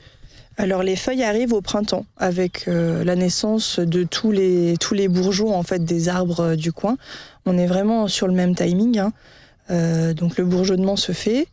Alors 0.58 0.82
les 0.84 0.96
feuilles 0.96 1.24
arrivent 1.24 1.54
au 1.54 1.62
printemps 1.62 2.06
avec 2.18 2.68
euh, 2.68 3.04
la 3.04 3.16
naissance 3.16 3.80
de 3.80 4.04
tous 4.04 4.32
les, 4.32 4.76
tous 4.80 4.94
les 4.94 5.08
bourgeons 5.08 5.56
en 5.56 5.64
fait 5.64 5.86
des 5.86 6.10
arbres 6.10 6.40
euh, 6.42 6.56
du 6.56 6.72
coin. 6.72 6.98
On 7.46 7.58
est 7.58 7.68
vraiment 7.68 8.08
sur 8.08 8.28
le 8.28 8.34
même 8.34 8.56
timing. 8.56 9.00
Hein. 9.00 10.14
donc 10.14 10.38
le 10.38 10.46
bourgeonnement 10.46 10.96
se 10.96 11.12
fait, 11.12 11.48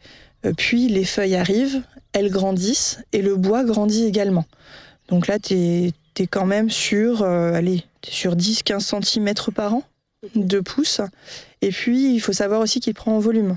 puis 0.57 0.89
les 0.89 1.05
feuilles 1.05 1.37
arrivent, 1.37 1.83
elles 2.13 2.31
grandissent 2.31 2.99
et 3.13 3.23
le 3.23 3.37
bois 3.37 3.63
grandit 3.63 4.05
également. 4.05 4.45
Donc 5.09 5.27
là, 5.27 5.39
tu 5.39 5.55
es, 5.55 5.93
quand 6.27 6.47
même 6.47 6.69
sur, 6.69 7.23
allez, 7.23 7.85
sur 8.11 8.37
10-15 8.37 9.03
cm 9.03 9.35
par 9.55 9.75
an 9.75 9.83
de 10.35 10.61
pousses. 10.61 11.01
Et 11.63 11.71
puis, 11.71 12.15
il 12.15 12.21
faut 12.21 12.33
savoir 12.33 12.61
aussi 12.61 12.81
qu'il 12.81 12.95
prend 12.95 13.17
en 13.17 13.21
volume. 13.21 13.57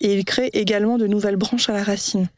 Et 0.00 0.14
il 0.14 0.24
crée 0.24 0.50
également 0.52 0.98
de 0.98 1.06
nouvelles 1.06 1.36
branches 1.36 1.68
à 1.68 1.72
la 1.72 1.82
racine. 1.82 2.28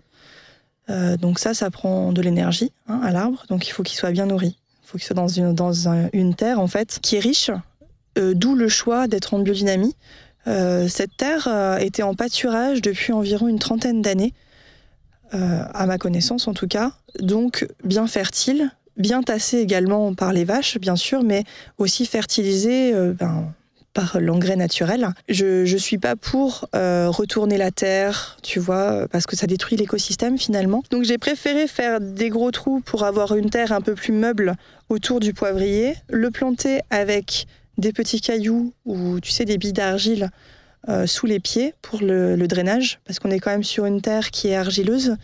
Euh, 0.90 1.16
donc 1.16 1.38
ça, 1.38 1.54
ça 1.54 1.70
prend 1.70 2.12
de 2.12 2.22
l'énergie 2.22 2.72
hein, 2.86 3.00
à 3.02 3.10
l'arbre. 3.10 3.44
Donc 3.48 3.68
il 3.68 3.72
faut 3.72 3.82
qu'il 3.82 3.98
soit 3.98 4.10
bien 4.10 4.26
nourri. 4.26 4.56
Il 4.84 4.86
faut 4.86 4.98
qu'il 4.98 5.06
soit 5.06 5.16
dans 5.16 5.28
une, 5.28 5.54
dans 5.54 5.72
une 6.12 6.34
terre, 6.34 6.60
en 6.60 6.66
fait, 6.66 6.98
qui 7.02 7.16
est 7.16 7.20
riche. 7.20 7.50
Euh, 8.16 8.34
d'où 8.34 8.54
le 8.54 8.68
choix 8.68 9.06
d'être 9.06 9.34
en 9.34 9.40
biodynamie. 9.40 9.94
Euh, 10.46 10.88
cette 10.88 11.16
terre 11.16 11.48
était 11.78 12.02
en 12.02 12.14
pâturage 12.14 12.80
depuis 12.80 13.12
environ 13.12 13.48
une 13.48 13.58
trentaine 13.58 14.00
d'années, 14.02 14.32
à 15.30 15.84
ma 15.84 15.98
connaissance 15.98 16.48
en 16.48 16.54
tout 16.54 16.68
cas. 16.68 16.92
Donc 17.18 17.68
bien 17.84 18.06
fertile, 18.06 18.70
bien 18.98 19.22
tassé 19.22 19.58
également 19.58 20.14
par 20.14 20.32
les 20.32 20.44
vaches, 20.44 20.78
bien 20.78 20.96
sûr, 20.96 21.22
mais 21.22 21.44
aussi 21.78 22.04
fertilisé 22.04 22.92
euh, 22.92 23.12
ben, 23.12 23.52
par 23.94 24.20
l'engrais 24.20 24.56
naturel. 24.56 25.08
Je 25.28 25.70
ne 25.70 25.78
suis 25.78 25.98
pas 25.98 26.16
pour 26.16 26.68
euh, 26.74 27.08
retourner 27.08 27.56
la 27.56 27.70
terre, 27.70 28.36
tu 28.42 28.58
vois, 28.58 29.08
parce 29.10 29.26
que 29.26 29.36
ça 29.36 29.46
détruit 29.46 29.76
l'écosystème 29.76 30.38
finalement. 30.38 30.82
Donc 30.90 31.04
j'ai 31.04 31.18
préféré 31.18 31.66
faire 31.66 32.00
des 32.00 32.28
gros 32.28 32.50
trous 32.50 32.80
pour 32.80 33.04
avoir 33.04 33.34
une 33.34 33.50
terre 33.50 33.72
un 33.72 33.80
peu 33.80 33.94
plus 33.94 34.12
meuble 34.12 34.54
autour 34.88 35.20
du 35.20 35.32
poivrier, 35.32 35.94
le 36.08 36.30
planter 36.30 36.80
avec 36.90 37.46
des 37.76 37.92
petits 37.92 38.20
cailloux 38.20 38.72
ou 38.84 39.20
tu 39.20 39.30
sais 39.30 39.44
des 39.44 39.58
billes 39.58 39.72
d'argile 39.72 40.30
euh, 40.88 41.06
sous 41.06 41.26
les 41.26 41.40
pieds 41.40 41.74
pour 41.82 42.00
le, 42.00 42.36
le 42.36 42.48
drainage, 42.48 43.00
parce 43.04 43.18
qu'on 43.18 43.30
est 43.30 43.40
quand 43.40 43.50
même 43.50 43.64
sur 43.64 43.84
une 43.84 44.00
terre 44.00 44.30
qui 44.30 44.48
est 44.48 44.56
argileuse 44.56 45.16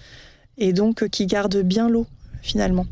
et 0.58 0.72
donc 0.72 1.08
qui 1.08 1.26
garde 1.26 1.56
bien 1.58 1.88
l'eau 1.88 2.06
finalement. 2.42 2.86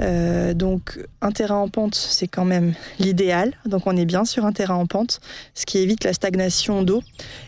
Euh, 0.00 0.54
donc 0.54 0.98
un 1.20 1.30
terrain 1.32 1.56
en 1.56 1.68
pente, 1.68 1.94
c'est 1.94 2.28
quand 2.28 2.44
même 2.44 2.74
l'idéal. 2.98 3.54
Donc 3.66 3.86
on 3.86 3.96
est 3.96 4.04
bien 4.04 4.24
sur 4.24 4.46
un 4.46 4.52
terrain 4.52 4.76
en 4.76 4.86
pente, 4.86 5.20
ce 5.54 5.66
qui 5.66 5.78
évite 5.78 6.04
la 6.04 6.12
stagnation 6.12 6.82
d'eau. 6.82 7.02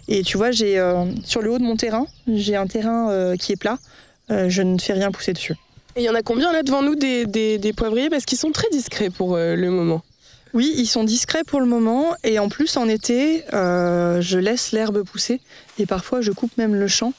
Et 0.08 0.22
tu 0.22 0.36
vois, 0.36 0.50
j'ai 0.50 0.78
euh, 0.78 1.04
sur 1.24 1.42
le 1.42 1.50
haut 1.50 1.58
de 1.58 1.64
mon 1.64 1.76
terrain, 1.76 2.06
j'ai 2.28 2.56
un 2.56 2.66
terrain 2.66 3.10
euh, 3.10 3.36
qui 3.36 3.52
est 3.52 3.56
plat. 3.56 3.78
je 4.28 4.62
ne 4.62 4.78
fais 4.78 4.92
rien 4.92 5.10
pousser 5.10 5.32
dessus. 5.32 5.56
Et 5.96 6.00
il 6.00 6.04
y 6.04 6.10
en 6.10 6.14
a 6.14 6.22
combien 6.22 6.52
là 6.52 6.62
devant 6.62 6.82
nous 6.82 6.94
des, 6.94 7.26
des, 7.26 7.72
poivriers? 7.74 8.08
Parce 8.08 8.24
qu'ils 8.24 8.38
sont 8.38 8.50
très 8.50 8.68
discrets 8.70 9.10
pour 9.10 9.36
le 9.36 9.68
moment. 9.68 10.02
Oui, 10.54 10.72
ils 10.76 10.86
sont 10.86 11.04
discrets 11.04 11.44
pour 11.44 11.60
le 11.60 11.66
moment. 11.66 12.14
Et 12.24 12.38
en 12.38 12.48
plus, 12.48 12.78
en 12.78 12.88
été, 12.88 13.44
je 13.52 14.38
laisse 14.38 14.72
l'herbe 14.72 15.02
pousser. 15.02 15.40
Et 15.78 15.84
parfois, 15.84 16.22
je 16.22 16.32
coupe 16.32 16.56
même 16.56 16.74
le 16.74 16.88
champ 16.88 17.12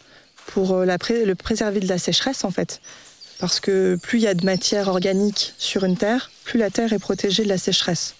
pour 0.47 0.83
la 0.83 0.97
le 0.97 1.33
préserver 1.35 1.81
de 1.81 1.87
la 1.87 1.99
sécheresse, 1.99 2.43
en 2.43 2.49
fait. 2.49 2.81
Parce 3.43 3.59
que 3.59 3.97
plus 4.01 4.19
il 4.19 4.21
y 4.21 4.27
a 4.27 4.35
de 4.35 4.45
matière 4.45 4.87
organique 4.87 5.53
sur 5.57 5.83
une 5.83 5.97
terre, 5.97 6.31
plus 6.45 6.57
la 6.57 6.69
terre 6.69 6.93
est 6.93 6.99
protégée 6.99 7.43
de 7.43 7.49
la 7.49 7.57
sécheresse. 7.57 8.15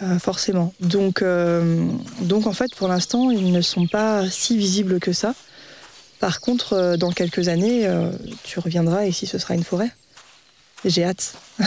Euh, 0.00 0.18
forcément. 0.18 0.72
Donc, 0.80 1.20
euh, 1.20 1.86
donc 2.22 2.46
en 2.46 2.54
fait, 2.54 2.74
pour 2.74 2.88
l'instant, 2.88 3.30
ils 3.30 3.52
ne 3.52 3.60
sont 3.60 3.86
pas 3.86 4.26
si 4.30 4.56
visibles 4.56 4.98
que 4.98 5.12
ça. 5.12 5.34
Par 6.20 6.40
contre, 6.40 6.72
euh, 6.72 6.96
dans 6.96 7.12
quelques 7.12 7.48
années, 7.48 7.86
tu 8.44 8.58
reviendras 8.58 9.04
ici, 9.04 9.26
ce 9.26 9.36
sera 9.36 9.52
une 9.52 9.62
forêt. 9.62 9.90
J'ai 10.86 11.04
hâte. 11.04 11.34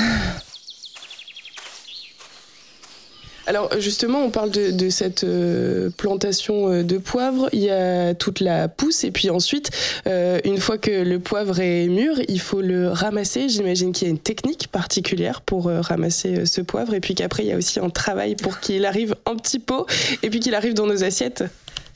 Alors 3.49 3.71
justement, 3.79 4.19
on 4.19 4.29
parle 4.29 4.51
de, 4.51 4.89
cette 4.91 5.23
euh, 5.23 5.89
plantation 5.97 6.71
euh, 6.71 6.83
de 6.83 6.99
poivre. 6.99 7.49
Il 7.51 7.61
y 7.61 7.71
a 7.71 8.13
toute 8.13 8.41
la 8.41 8.67
pousse 8.67 9.03
et 9.03 9.09
puis 9.09 9.31
ensuite, 9.31 9.71
euh, 10.05 10.39
une 10.45 10.59
fois 10.59 10.77
que 10.77 10.91
le 10.91 11.17
poivre 11.17 11.59
est 11.59 11.87
mûr, 11.87 12.13
il 12.27 12.39
faut 12.39 12.61
le 12.61 12.89
ramasser. 12.89 13.49
J'imagine 13.49 13.91
qu'il 13.91 14.07
y 14.07 14.11
a 14.11 14.11
une 14.11 14.19
technique 14.19 14.67
particulière 14.67 15.41
pour 15.41 15.65
ramasser 15.65 16.45
ce 16.45 16.61
poivre 16.61 16.93
et 16.93 16.99
puis 16.99 17.15
qu'après, 17.15 17.41
il 17.41 17.49
y 17.49 17.51
a 17.51 17.57
aussi 17.57 17.79
un 17.79 17.89
travail 17.89 18.35
pour 18.35 18.59
qu'il 18.59 18.85
arrive 18.85 19.15
en 19.25 19.35
petit 19.35 19.57
pot 19.57 19.87
et 20.21 20.29
puis 20.29 20.39
qu'il 20.39 20.53
arrive 20.53 20.75
dans 20.75 20.85
nos 20.85 21.03
assiettes. 21.03 21.43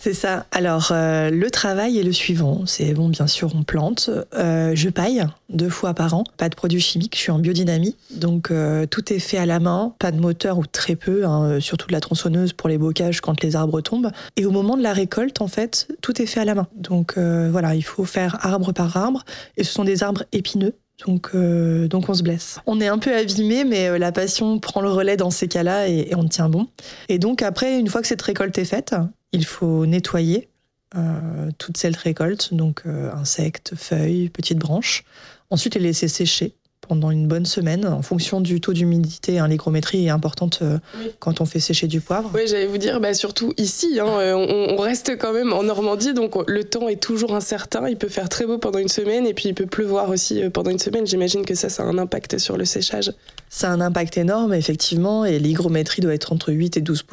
C'est 0.04 0.14
ça. 0.14 0.48
Alors, 0.52 0.90
euh, 0.92 1.30
le 1.30 1.50
travail 1.50 1.98
est 1.98 2.04
le 2.04 2.12
suivant. 2.12 2.66
C'est 2.66 2.94
bon, 2.94 3.08
bien 3.08 3.26
sûr, 3.26 3.54
on 3.56 3.64
plante. 3.64 4.10
Euh, 4.36 4.74
je 4.76 4.90
paille 4.90 5.26
deux 5.48 5.70
fois 5.70 5.94
par 5.94 6.14
an. 6.14 6.26
Pas 6.36 6.50
de 6.50 6.56
produits 6.56 6.82
chimiques. 6.82 7.16
Je 7.16 7.22
suis 7.22 7.32
en 7.32 7.40
biodynamie. 7.40 7.96
Donc, 8.14 8.52
euh, 8.52 8.86
tout 8.86 9.14
est 9.14 9.20
fait 9.20 9.38
à 9.38 9.46
la 9.46 9.62
main. 9.62 9.96
Pas 10.00 10.12
de 10.12 10.20
moteur 10.20 10.58
ou 10.58 10.66
très 10.66 10.98
peu. 10.98 11.26
Hein, 11.26 11.62
surtout 11.62 11.88
de 11.88 11.94
la 11.94 12.02
tronçonneuse 12.02 12.52
pour 12.52 12.68
les 12.68 12.78
bocages 12.78 13.22
quand 13.22 13.42
les 13.42 13.56
arbres 13.56 13.80
tombent. 13.80 14.12
Et 14.36 14.46
au 14.46 14.52
moment 14.52 14.76
de 14.76 14.84
la 14.84 14.92
récolte, 14.92 15.40
en 15.40 15.48
fait, 15.48 15.88
tout 16.02 16.22
est 16.22 16.26
fait 16.26 16.42
à 16.42 16.46
la 16.46 16.56
main. 16.56 16.68
Donc, 16.76 17.18
voilà, 17.18 17.74
il 17.74 17.84
faut 17.84 18.04
faire 18.04 18.46
arbre 18.46 18.74
par 18.74 18.98
arbre. 18.98 19.24
Et 19.56 19.64
ce 19.64 19.72
sont 19.72 19.86
des 19.86 20.04
arbres 20.04 20.26
épineux. 20.34 20.76
Donc, 21.08 21.34
donc 21.34 22.10
on 22.10 22.14
se 22.14 22.24
blesse. 22.24 22.60
On 22.66 22.82
est 22.82 22.90
un 22.90 22.98
peu 22.98 23.16
abîmé, 23.16 23.64
mais 23.64 23.98
la 23.98 24.12
passion 24.12 24.60
prend 24.60 24.82
le 24.82 24.90
relais 24.90 25.16
dans 25.16 25.32
ces 25.32 25.48
cas-là 25.48 25.88
et, 25.88 26.10
et 26.10 26.16
on 26.16 26.28
tient 26.28 26.50
bon. 26.50 26.68
Et 27.08 27.20
donc 27.20 27.42
après, 27.42 27.80
une 27.80 27.88
fois 27.88 28.02
que 28.02 28.08
cette 28.08 28.22
récolte 28.22 28.58
est 28.58 28.66
faite, 28.66 28.94
il 29.34 29.46
faut 29.46 29.86
nettoyer 29.86 30.48
euh, 30.96 31.50
toute 31.58 31.78
cette 31.78 31.98
récolte, 31.98 32.54
donc 32.54 32.84
euh, 32.86 33.12
insectes, 33.14 33.74
feuilles, 33.76 34.30
petites 34.30 34.60
branches. 34.60 35.04
Ensuite, 35.50 35.76
les 35.76 35.82
laisser 35.82 36.08
sécher 36.08 36.56
pendant 36.88 37.12
une 37.12 37.28
bonne 37.28 37.46
semaine 37.46 37.86
en 37.86 38.02
fonction 38.02 38.42
du 38.42 38.62
taux 38.62 38.74
d'humidité. 38.74 39.40
Hein, 39.40 39.48
L'hygrométrie 39.48 40.06
est 40.06 40.10
importante 40.10 40.60
euh, 40.62 40.78
quand 41.20 41.42
on 41.42 41.46
fait 41.46 41.60
sécher 41.60 41.88
du 41.88 42.02
poivre. 42.02 42.32
Oui, 42.34 42.42
j'allais 42.48 42.68
vous 42.68 42.78
dire, 42.78 43.00
bah, 43.00 43.14
surtout 43.14 43.54
ici, 43.58 44.00
hein, 44.00 44.06
on, 44.06 44.78
reste 44.78 45.18
quand 45.18 45.34
même 45.34 45.54
en 45.54 45.64
Normandie, 45.64 46.14
donc 46.14 46.36
le 46.48 46.64
temps 46.64 46.90
est 46.90 47.02
toujours 47.02 47.34
incertain. 47.36 47.88
Il 47.88 47.98
peut 47.98 48.10
faire 48.10 48.28
très 48.28 48.46
beau 48.46 48.58
pendant 48.58 48.80
une 48.80 48.90
semaine 48.90 49.26
et 49.26 49.34
puis 49.34 49.50
il 49.50 49.54
peut 49.54 49.66
pleuvoir 49.66 50.10
aussi 50.10 50.42
pendant 50.50 50.72
une 50.72 50.80
semaine. 50.80 51.08
J'imagine 51.08 51.46
que 51.46 51.56
ça, 51.56 51.70
ça 51.70 51.84
a 51.84 51.86
un 51.86 51.98
impact 51.98 52.38
sur 52.38 52.58
le 52.58 52.66
séchage. 52.66 53.14
Ça 53.50 53.70
a 53.70 53.74
un 53.74 53.82
impact 53.82 54.18
énorme, 54.18 54.54
effectivement, 54.54 55.26
et 55.26 55.40
l'hygrométrie 55.40 56.02
doit 56.02 56.14
être 56.14 56.34
entre 56.34 56.52
8 56.52 56.78
et 56.78 56.82
12 56.82 57.06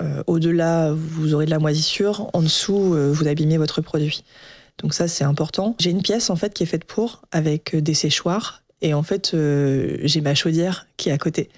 euh, 0.00 0.22
Au-delà, 0.26 0.92
vous 0.92 1.34
aurez 1.34 1.46
de 1.46 1.50
la 1.50 1.58
moisissure. 1.58 2.30
En 2.32 2.42
dessous, 2.42 2.94
euh, 2.94 3.10
vous 3.12 3.28
abîmez 3.28 3.58
votre 3.58 3.80
produit. 3.80 4.24
Donc 4.78 4.94
ça, 4.94 5.08
c'est 5.08 5.24
important. 5.24 5.76
J'ai 5.78 5.90
une 5.90 6.02
pièce 6.02 6.30
en 6.30 6.36
fait 6.36 6.54
qui 6.54 6.62
est 6.62 6.66
faite 6.66 6.84
pour, 6.84 7.22
avec 7.32 7.74
euh, 7.74 7.80
des 7.80 7.94
séchoirs, 7.94 8.62
et 8.84 8.94
en 8.94 9.02
fait, 9.02 9.34
j'ai 10.02 10.20
ma 10.20 10.34
chaudière 10.34 10.86
qui 10.96 11.08
est 11.08 11.12
à 11.12 11.18
côté. 11.18 11.48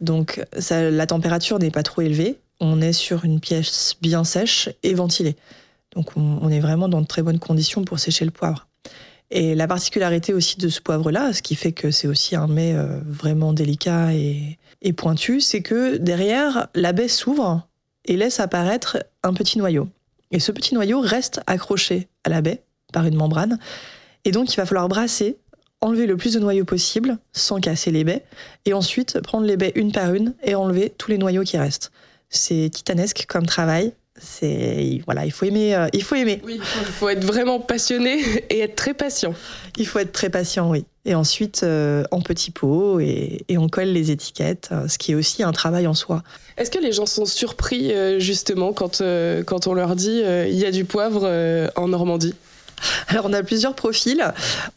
Donc 0.00 0.44
la 0.70 1.06
température 1.06 1.58
n'est 1.58 1.70
pas 1.70 1.84
trop 1.84 2.02
élevée. 2.02 2.38
On 2.60 2.80
est 2.80 2.92
sur 2.92 3.24
une 3.24 3.40
pièce 3.40 3.94
bien 4.00 4.24
sèche 4.24 4.68
et 4.82 4.92
ventilée. 4.92 5.36
Donc 5.94 6.10
on, 6.16 6.50
est 6.50 6.60
vraiment 6.60 6.88
dans 6.88 7.00
de 7.00 7.06
très 7.06 7.22
bonnes 7.22 7.38
conditions 7.38 7.84
pour 7.84 7.98
sécher 7.98 8.24
le 8.24 8.30
poivre. 8.30 8.66
Et 9.30 9.54
la 9.54 9.66
particularité 9.66 10.34
aussi 10.34 10.58
de 10.58 10.68
ce 10.68 10.80
poivre-là, 10.80 11.32
ce 11.32 11.40
qui 11.40 11.54
fait 11.54 11.72
que 11.72 11.90
c'est 11.90 12.06
aussi 12.06 12.36
un 12.36 12.46
mets 12.46 12.74
euh, 12.74 13.00
vraiment 13.06 13.52
délicat 13.52 14.12
et, 14.12 14.58
pointu, 14.96 15.40
c'est 15.40 15.62
que 15.62 15.96
derrière, 15.96 16.68
la 16.74 16.92
baie 16.92 17.08
s'ouvre 17.08 17.66
et 18.04 18.16
laisse 18.16 18.38
apparaître 18.38 18.98
un 19.24 19.34
petit 19.34 19.58
noyau. 19.58 19.88
Et 20.30 20.38
ce 20.38 20.52
petit 20.52 20.74
noyau 20.74 21.00
reste 21.00 21.40
accroché 21.46 22.08
à 22.22 22.28
la 22.28 22.40
baie 22.40 22.62
par 22.92 23.04
une 23.04 23.16
membrane. 23.16 23.58
Et 24.24 24.30
donc, 24.30 24.52
il 24.52 24.56
va 24.56 24.66
falloir 24.66 24.88
brasser, 24.88 25.38
enlever 25.80 26.06
le 26.06 26.16
plus 26.16 26.34
de 26.34 26.40
noyaux 26.40 26.64
possible 26.64 27.18
sans 27.32 27.60
casser 27.60 27.90
les 27.90 28.04
baies, 28.04 28.24
et 28.64 28.72
ensuite 28.72 29.20
prendre 29.20 29.46
les 29.46 29.56
baies 29.56 29.72
une 29.74 29.92
par 29.92 30.14
une 30.14 30.34
et 30.42 30.54
enlever 30.54 30.92
tous 30.96 31.10
les 31.10 31.18
noyaux 31.18 31.42
qui 31.42 31.58
restent. 31.58 31.92
C'est 32.28 32.70
titanesque 32.72 33.26
comme 33.28 33.46
travail, 33.46 33.92
c'est 34.18 35.00
voilà, 35.04 35.26
il 35.26 35.32
faut 35.32 35.44
aimer, 35.44 35.74
euh, 35.74 35.88
il 35.92 36.02
faut 36.02 36.14
aimer. 36.14 36.40
Oui, 36.44 36.58
il 36.58 36.92
faut 36.92 37.08
être 37.08 37.24
vraiment 37.24 37.60
passionné 37.60 38.20
et 38.50 38.60
être 38.60 38.76
très 38.76 38.94
patient. 38.94 39.34
Il 39.76 39.86
faut 39.86 39.98
être 39.98 40.12
très 40.12 40.30
patient, 40.30 40.70
oui. 40.70 40.84
Et 41.04 41.14
ensuite 41.14 41.62
euh, 41.62 42.02
en 42.10 42.20
petits 42.20 42.50
pots 42.50 42.98
et, 42.98 43.44
et, 43.48 43.58
on 43.58 43.68
colle 43.68 43.88
les 43.88 44.10
étiquettes, 44.10 44.70
euh, 44.72 44.88
ce 44.88 44.98
qui 44.98 45.12
est 45.12 45.14
aussi 45.14 45.42
un 45.42 45.52
travail 45.52 45.86
en 45.86 45.94
soi. 45.94 46.22
Est-ce 46.56 46.70
que 46.70 46.78
les 46.78 46.92
gens 46.92 47.06
sont 47.06 47.26
surpris 47.26 47.92
justement 48.18 48.72
quand 48.72 49.02
quand 49.44 49.66
on 49.66 49.74
leur 49.74 49.94
dit 49.94 50.22
il 50.22 50.54
y 50.54 50.64
a 50.64 50.70
du 50.70 50.86
poivre 50.86 51.70
en 51.76 51.88
Normandie? 51.88 52.34
alors 53.08 53.26
on 53.26 53.32
a 53.32 53.42
plusieurs 53.42 53.74
profils. 53.74 54.24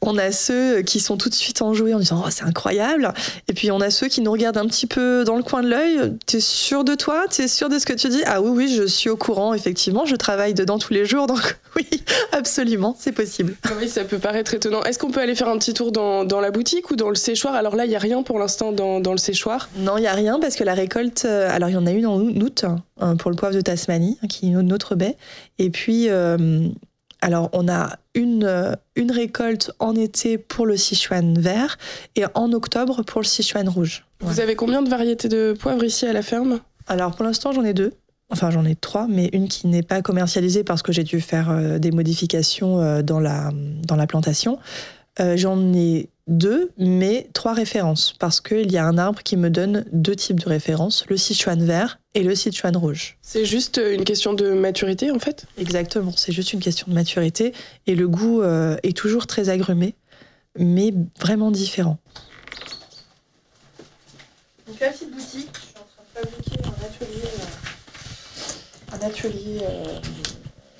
On 0.02 0.18
a 0.18 0.32
ceux 0.32 0.82
qui 0.82 1.00
sont 1.00 1.18
tout 1.18 1.30
de 1.30 1.36
suite 1.36 1.62
enjoués 1.62 1.94
en 1.94 2.00
disant 2.00 2.24
oh, 2.26 2.30
c'est 2.30 2.44
incroyable. 2.44 3.14
Et 3.48 3.54
puis 3.54 3.72
on 3.72 3.82
a 3.82 3.90
ceux 3.90 4.08
qui 4.08 4.22
nous 4.22 4.32
regardent 4.32 4.58
un 4.58 4.68
petit 4.68 4.88
peu 4.88 5.24
dans 5.24 5.36
le 5.36 5.44
coin 5.44 5.62
de 5.62 5.70
l'œil. 5.70 6.14
T'es 6.26 6.40
sûr 6.40 6.84
de 6.84 6.96
toi? 6.96 7.26
T'es 7.30 7.48
sûr 7.48 7.70
de 7.70 7.80
ce 7.80 7.86
que 7.86 7.94
tu 7.94 8.10
dis? 8.10 8.22
Ah 8.26 8.42
oui 8.42 8.50
oui, 8.50 8.76
je 8.76 8.84
suis 8.84 9.10
au 9.10 9.18
courant. 9.18 9.54
Effectivement, 9.54 10.06
je 10.06 10.16
travaille 10.16 10.54
dedans 10.54 10.80
tous 10.80 10.94
les 10.94 11.06
jours, 11.06 11.28
donc 11.28 11.58
oui, 11.76 11.88
absolument, 12.32 12.96
c'est 13.00 13.12
possible. 13.12 13.56
Ah 13.64 13.72
oui, 13.80 13.90
ça 13.90 14.04
peut 14.04 14.20
paraître 14.20 14.54
étonnant. 14.54 14.84
Est-ce 14.84 15.00
qu'on 15.00 15.12
peut 15.12 15.22
aller 15.22 15.36
faire 15.36 15.50
un 15.50 15.58
petit 15.58 15.74
tour 15.74 15.92
dans, 15.92 16.40
la 16.40 16.52
boutique 16.52 16.92
ou 16.92 16.96
dans 16.96 17.10
le 17.10 17.16
séchoir? 17.16 17.56
Alors 17.56 17.76
là, 17.76 17.86
il 17.86 17.92
y 17.92 17.96
a 17.96 18.00
rien 18.00 18.24
pour 18.24 18.40
l'instant 18.40 18.72
dans, 18.72 19.12
le 19.12 19.18
séchoir. 19.18 19.70
Non, 19.78 19.98
il 19.98 20.04
y 20.04 20.08
a 20.08 20.14
rien 20.14 20.40
parce 20.40 20.56
que 20.56 20.64
la 20.64 20.74
récolte. 20.74 21.26
Euh, 21.26 21.50
alors 21.50 21.70
il 21.70 21.74
y 21.74 21.78
en 21.78 21.86
a 21.86 21.92
une 21.92 22.06
en 22.06 22.20
août 22.20 22.66
hein, 23.00 23.16
pour 23.18 23.32
le 23.32 23.38
poivre 23.38 23.56
de 23.56 23.62
Tasmanie, 23.62 24.18
qui 24.30 24.48
est 24.48 24.52
notre 24.52 24.96
baie. 24.96 25.18
Et 25.58 25.70
puis 25.70 26.10
euh, 26.10 26.68
alors, 27.22 27.50
on 27.54 27.68
a 27.68 27.98
une, 28.16 28.46
euh, 28.46 28.74
une 28.96 29.12
récolte 29.12 29.72
en 29.80 29.96
été 29.96 30.38
pour 30.38 30.66
le 30.66 30.78
Sichuan 30.78 31.38
vert 31.38 31.78
et 32.16 32.24
en 32.34 32.54
octobre 32.54 33.04
pour 33.04 33.22
le 33.22 33.26
Sichuan 33.26 33.68
rouge. 33.68 34.06
Vous 34.22 34.40
avez 34.40 34.56
combien 34.56 34.82
de 34.82 34.90
variétés 34.90 35.28
de 35.28 35.54
poivre 35.60 35.84
ici 35.84 36.06
à 36.06 36.14
la 36.14 36.22
ferme? 36.22 36.60
Alors, 36.88 37.16
pour 37.16 37.26
l'instant, 37.26 37.52
j'en 37.52 37.64
ai 37.64 37.74
deux. 37.74 37.94
Enfin, 38.30 38.52
j'en 38.52 38.64
ai 38.64 38.76
trois, 38.76 39.08
mais 39.10 39.30
une 39.34 39.48
qui 39.48 39.68
n'est 39.68 39.84
pas 39.84 40.02
commercialisée 40.02 40.64
parce 40.64 40.82
que 40.82 40.92
j'ai 40.92 41.04
dû 41.04 41.20
faire 41.20 41.50
euh, 41.50 41.80
des 41.80 41.92
modifications 41.92 42.80
euh, 42.80 43.02
dans 43.02 43.20
la, 43.20 43.52
dans 43.84 43.96
la 43.96 44.08
plantation. 44.08 44.60
j'en 45.36 45.74
ai 45.74 46.10
deux, 46.30 46.72
mais 46.78 47.30
trois 47.34 47.54
références, 47.54 48.14
parce 48.20 48.40
qu'il 48.40 48.72
y 48.72 48.78
a 48.78 48.86
un 48.86 48.98
arbre 48.98 49.24
qui 49.24 49.36
me 49.36 49.50
donne 49.50 49.84
deux 49.92 50.16
types 50.16 50.40
de 50.40 50.48
références, 50.48 51.06
le 51.10 51.18
Sichuan 51.18 51.64
vert 51.64 52.00
et 52.14 52.24
le 52.24 52.36
Sichuan 52.36 52.78
rouge. 52.78 53.18
C'est 53.22 53.46
juste 53.46 53.82
une 53.84 54.04
question 54.04 54.34
de 54.34 54.52
maturité, 54.52 55.12
en 55.12 55.20
fait? 55.20 55.46
Exactement, 55.58 56.14
c'est 56.16 56.32
juste 56.32 56.54
une 56.54 56.60
question 56.60 56.86
de 56.88 56.94
maturité, 56.94 57.54
et 57.88 57.96
le 57.96 58.08
goût 58.08 58.42
euh, 58.42 58.78
est 58.84 58.96
toujours 58.96 59.28
très 59.28 59.50
agrumé, 59.50 59.96
mais 60.58 60.94
vraiment 61.20 61.52
différent. 61.52 61.98
Donc 64.68 64.80
la 64.80 64.90
petite 64.90 65.12
boutique, 65.12 65.50
je 65.54 65.60
suis 65.60 65.76
en 65.76 65.88
train 65.90 66.04
de 66.22 66.30
fabriquer 66.30 66.60
un 66.64 66.86
atelier, 66.86 67.26
euh, 68.46 68.96
un 68.96 69.08
atelier 69.08 69.60
euh, 69.64 70.00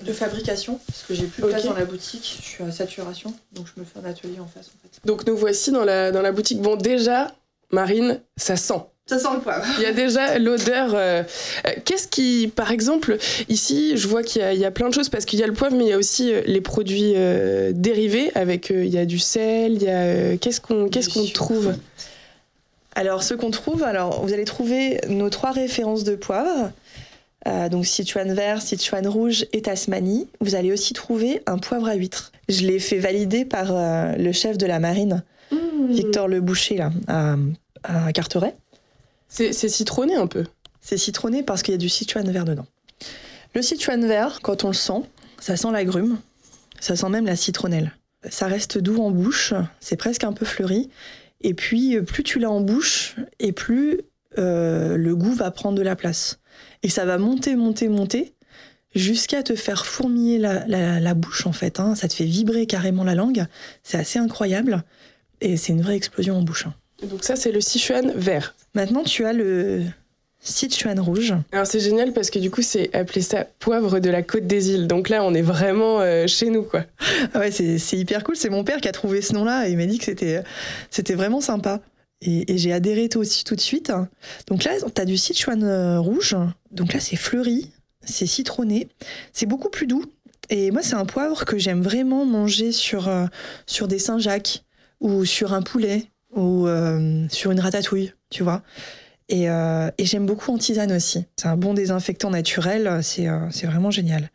de 0.04 0.12
fabrication, 0.12 0.80
parce 0.86 1.02
que 1.02 1.14
j'ai 1.14 1.24
plus 1.24 1.42
de 1.42 1.48
place 1.48 1.64
dans 1.64 1.74
la 1.74 1.84
boutique, 1.84 2.38
je 2.42 2.46
suis 2.46 2.64
à 2.64 2.70
saturation, 2.72 3.34
donc 3.52 3.66
je 3.74 3.80
me 3.80 3.84
fais 3.86 3.98
un 4.04 4.08
atelier 4.08 4.40
en 4.40 4.46
face. 4.46 4.68
En 4.68 4.78
fait. 4.82 5.00
Donc 5.06 5.26
nous 5.26 5.36
voici 5.36 5.70
dans 5.72 5.84
la, 5.84 6.10
dans 6.12 6.22
la 6.22 6.32
boutique. 6.32 6.60
Bon, 6.60 6.76
déjà, 6.76 7.34
Marine, 7.70 8.20
ça 8.36 8.56
sent. 8.56 8.80
Ça 9.06 9.18
sent 9.18 9.28
le 9.34 9.40
poivre. 9.40 9.64
Il 9.78 9.82
y 9.82 9.86
a 9.86 9.92
déjà 9.92 10.38
l'odeur. 10.38 10.94
euh, 10.94 11.24
euh, 11.66 11.70
Qu'est-ce 11.84 12.06
qui, 12.06 12.52
par 12.54 12.70
exemple, 12.70 13.16
ici, 13.48 13.96
je 13.96 14.06
vois 14.06 14.22
qu'il 14.22 14.40
y, 14.40 14.44
a- 14.44 14.52
il 14.54 14.60
y 14.60 14.64
a 14.64 14.70
plein 14.70 14.88
de 14.88 14.94
choses 14.94 15.08
parce 15.08 15.24
qu'il 15.24 15.40
y 15.40 15.42
a 15.42 15.48
le 15.48 15.52
poivre, 15.52 15.74
mais 15.76 15.84
il 15.84 15.88
y 15.88 15.92
a 15.92 15.98
aussi 15.98 16.32
euh, 16.32 16.42
les 16.46 16.60
produits 16.60 17.14
dérivés. 17.72 18.30
Avec, 18.36 18.70
il 18.70 18.86
y 18.88 18.98
a 18.98 19.06
du 19.06 19.18
sel, 19.18 19.72
il 19.74 19.82
y 19.82 19.88
a 19.90 20.36
qu'est-ce 20.36 20.60
qu'on, 20.60 20.88
qu'est-ce 20.88 21.08
qu'on 21.08 21.26
trouve? 21.26 21.74
Alors, 22.94 23.22
ce 23.22 23.34
qu'on 23.34 23.50
trouve, 23.50 23.82
alors 23.84 24.24
vous 24.24 24.32
allez 24.32 24.44
trouver 24.44 25.00
nos 25.08 25.30
trois 25.30 25.52
références 25.52 26.04
de 26.04 26.14
poivre. 26.16 26.70
Euh, 27.48 27.68
donc 27.68 27.86
Sichuan 27.86 28.32
vert, 28.32 28.60
Sichuan 28.60 29.06
rouge 29.06 29.46
et 29.52 29.62
Tasmanie. 29.62 30.28
Vous 30.40 30.54
allez 30.54 30.72
aussi 30.72 30.92
trouver 30.92 31.42
un 31.46 31.58
poivre 31.58 31.88
à 31.88 31.94
huître. 31.94 32.32
Je 32.48 32.66
l'ai 32.66 32.78
fait 32.78 32.98
valider 32.98 33.44
par 33.44 33.68
euh, 33.70 34.14
le 34.16 34.32
chef 34.32 34.58
de 34.58 34.66
la 34.66 34.78
marine, 34.78 35.22
Victor 35.88 36.28
Le 36.28 36.40
Boucher, 36.40 36.76
là, 36.76 36.90
à, 37.08 37.36
à 37.84 38.12
Carteret. 38.12 38.54
C'est, 39.28 39.52
citronné 39.52 40.16
un 40.16 40.26
peu. 40.26 40.44
C'est 40.80 40.98
citronné 40.98 41.42
parce 41.42 41.62
qu'il 41.62 41.72
y 41.72 41.76
a 41.76 41.78
du 41.78 41.88
Sichuan 41.88 42.28
vert 42.30 42.44
dedans. 42.44 42.66
Le 43.54 43.62
Sichuan 43.62 44.06
vert, 44.06 44.40
quand 44.42 44.64
on 44.64 44.68
le 44.68 44.74
sent, 44.74 45.02
ça 45.38 45.56
sent 45.56 45.70
l'agrume, 45.72 46.18
ça 46.80 46.96
sent 46.96 47.08
même 47.08 47.26
la 47.26 47.36
citronnelle. 47.36 47.92
Ça 48.28 48.48
reste 48.48 48.76
doux 48.76 49.00
en 49.00 49.10
bouche, 49.10 49.54
c'est 49.80 49.96
presque 49.96 50.24
un 50.24 50.32
peu 50.32 50.44
fleuri. 50.44 50.90
Et 51.40 51.54
puis, 51.54 51.98
plus 52.02 52.22
tu 52.22 52.38
l'as 52.38 52.50
en 52.50 52.60
bouche, 52.60 53.16
et 53.38 53.52
plus 53.52 54.02
euh, 54.38 54.96
le 54.96 55.16
goût 55.16 55.32
va 55.32 55.50
prendre 55.50 55.76
de 55.76 55.82
la 55.82 55.96
place. 55.96 56.38
Et 56.82 56.88
ça 56.88 57.04
va 57.04 57.18
monter, 57.18 57.56
monter, 57.56 57.88
monter, 57.88 58.32
jusqu'à 58.94 59.42
te 59.42 59.54
faire 59.54 59.86
fourmiller 59.86 60.38
la, 60.38 60.66
la- 60.66 61.00
la 61.00 61.14
bouche, 61.14 61.46
en 61.46 61.52
fait. 61.52 61.78
hein. 61.80 61.94
Ça 61.94 62.08
te 62.08 62.14
fait 62.14 62.24
vibrer 62.24 62.66
carrément 62.66 63.04
la 63.04 63.14
langue. 63.14 63.44
C'est 63.82 63.98
assez 63.98 64.18
incroyable. 64.18 64.82
Et 65.40 65.56
c'est 65.56 65.72
une 65.72 65.82
vraie 65.82 65.96
explosion 65.96 66.36
en 66.36 66.42
bouche. 66.42 66.66
hein. 66.66 66.74
Donc 67.08 67.24
ça, 67.24 67.36
c'est 67.36 67.52
le 67.52 67.60
Sichuan 67.60 68.12
vert. 68.14 68.54
Maintenant, 68.74 69.02
tu 69.04 69.24
as 69.24 69.32
le 69.32 69.82
Sichuan 70.42 70.98
rouge. 71.00 71.34
Alors 71.52 71.66
c'est 71.66 71.80
génial 71.80 72.12
parce 72.14 72.30
que 72.30 72.38
du 72.38 72.50
coup, 72.50 72.62
c'est 72.62 72.94
appelé 72.94 73.20
ça 73.20 73.46
poivre 73.58 74.00
de 74.00 74.08
la 74.10 74.22
côte 74.22 74.46
des 74.46 74.70
îles. 74.70 74.86
Donc 74.86 75.08
là, 75.10 75.22
on 75.24 75.34
est 75.34 75.42
vraiment 75.42 76.00
euh, 76.00 76.26
chez 76.26 76.48
nous, 76.50 76.62
quoi. 76.62 76.84
Ah 77.34 77.40
ouais, 77.40 77.50
c'est 77.50 77.78
c'est 77.78 77.96
hyper 77.98 78.24
cool. 78.24 78.36
C'est 78.36 78.48
mon 78.50 78.64
père 78.64 78.80
qui 78.80 78.88
a 78.88 78.92
trouvé 78.92 79.20
ce 79.22 79.34
nom-là 79.34 79.68
et 79.68 79.72
il 79.72 79.76
m'a 79.76 79.84
dit 79.86 79.98
que 79.98 80.04
c'était 80.06 80.42
c'était 80.90 81.14
vraiment 81.14 81.40
sympa. 81.42 81.80
Et, 82.22 82.58
j'ai 82.58 82.72
adhéré 82.72 83.08
tout, 83.08 83.20
aussi 83.20 83.44
tout 83.44 83.56
de 83.56 83.60
suite. 83.60 83.92
Donc 84.46 84.64
là, 84.64 84.72
tu 84.94 85.00
as 85.00 85.04
du 85.04 85.16
Sichuan 85.16 85.62
euh, 85.64 85.98
rouge. 85.98 86.36
Donc 86.70 86.92
là, 86.92 87.00
c'est 87.00 87.16
fleuri, 87.16 87.70
c'est 88.04 88.26
citronné, 88.26 88.88
c'est 89.32 89.46
beaucoup 89.46 89.70
plus 89.70 89.86
doux. 89.86 90.04
Et 90.50 90.70
moi, 90.70 90.82
c'est 90.82 90.96
un 90.96 91.06
poivre 91.06 91.44
que 91.44 91.58
j'aime 91.58 91.82
vraiment 91.82 92.26
manger 92.26 92.72
sur, 92.72 93.08
euh, 93.08 93.26
sur 93.66 93.88
des 93.88 93.98
Saint-Jacques 93.98 94.64
ou 95.00 95.24
sur 95.24 95.54
un 95.54 95.62
poulet 95.62 96.06
ou 96.34 96.66
euh, 96.66 97.26
sur 97.30 97.52
une 97.52 97.60
ratatouille, 97.60 98.12
tu 98.28 98.42
vois. 98.42 98.62
Et, 99.28 99.44
et 99.44 100.04
j'aime 100.04 100.26
beaucoup 100.26 100.52
en 100.52 100.58
tisane 100.58 100.90
aussi. 100.90 101.24
C'est 101.36 101.46
un 101.46 101.56
bon 101.56 101.72
désinfectant 101.72 102.30
naturel, 102.30 102.98
c'est 103.00 103.28
vraiment 103.62 103.92
génial. 103.92 104.28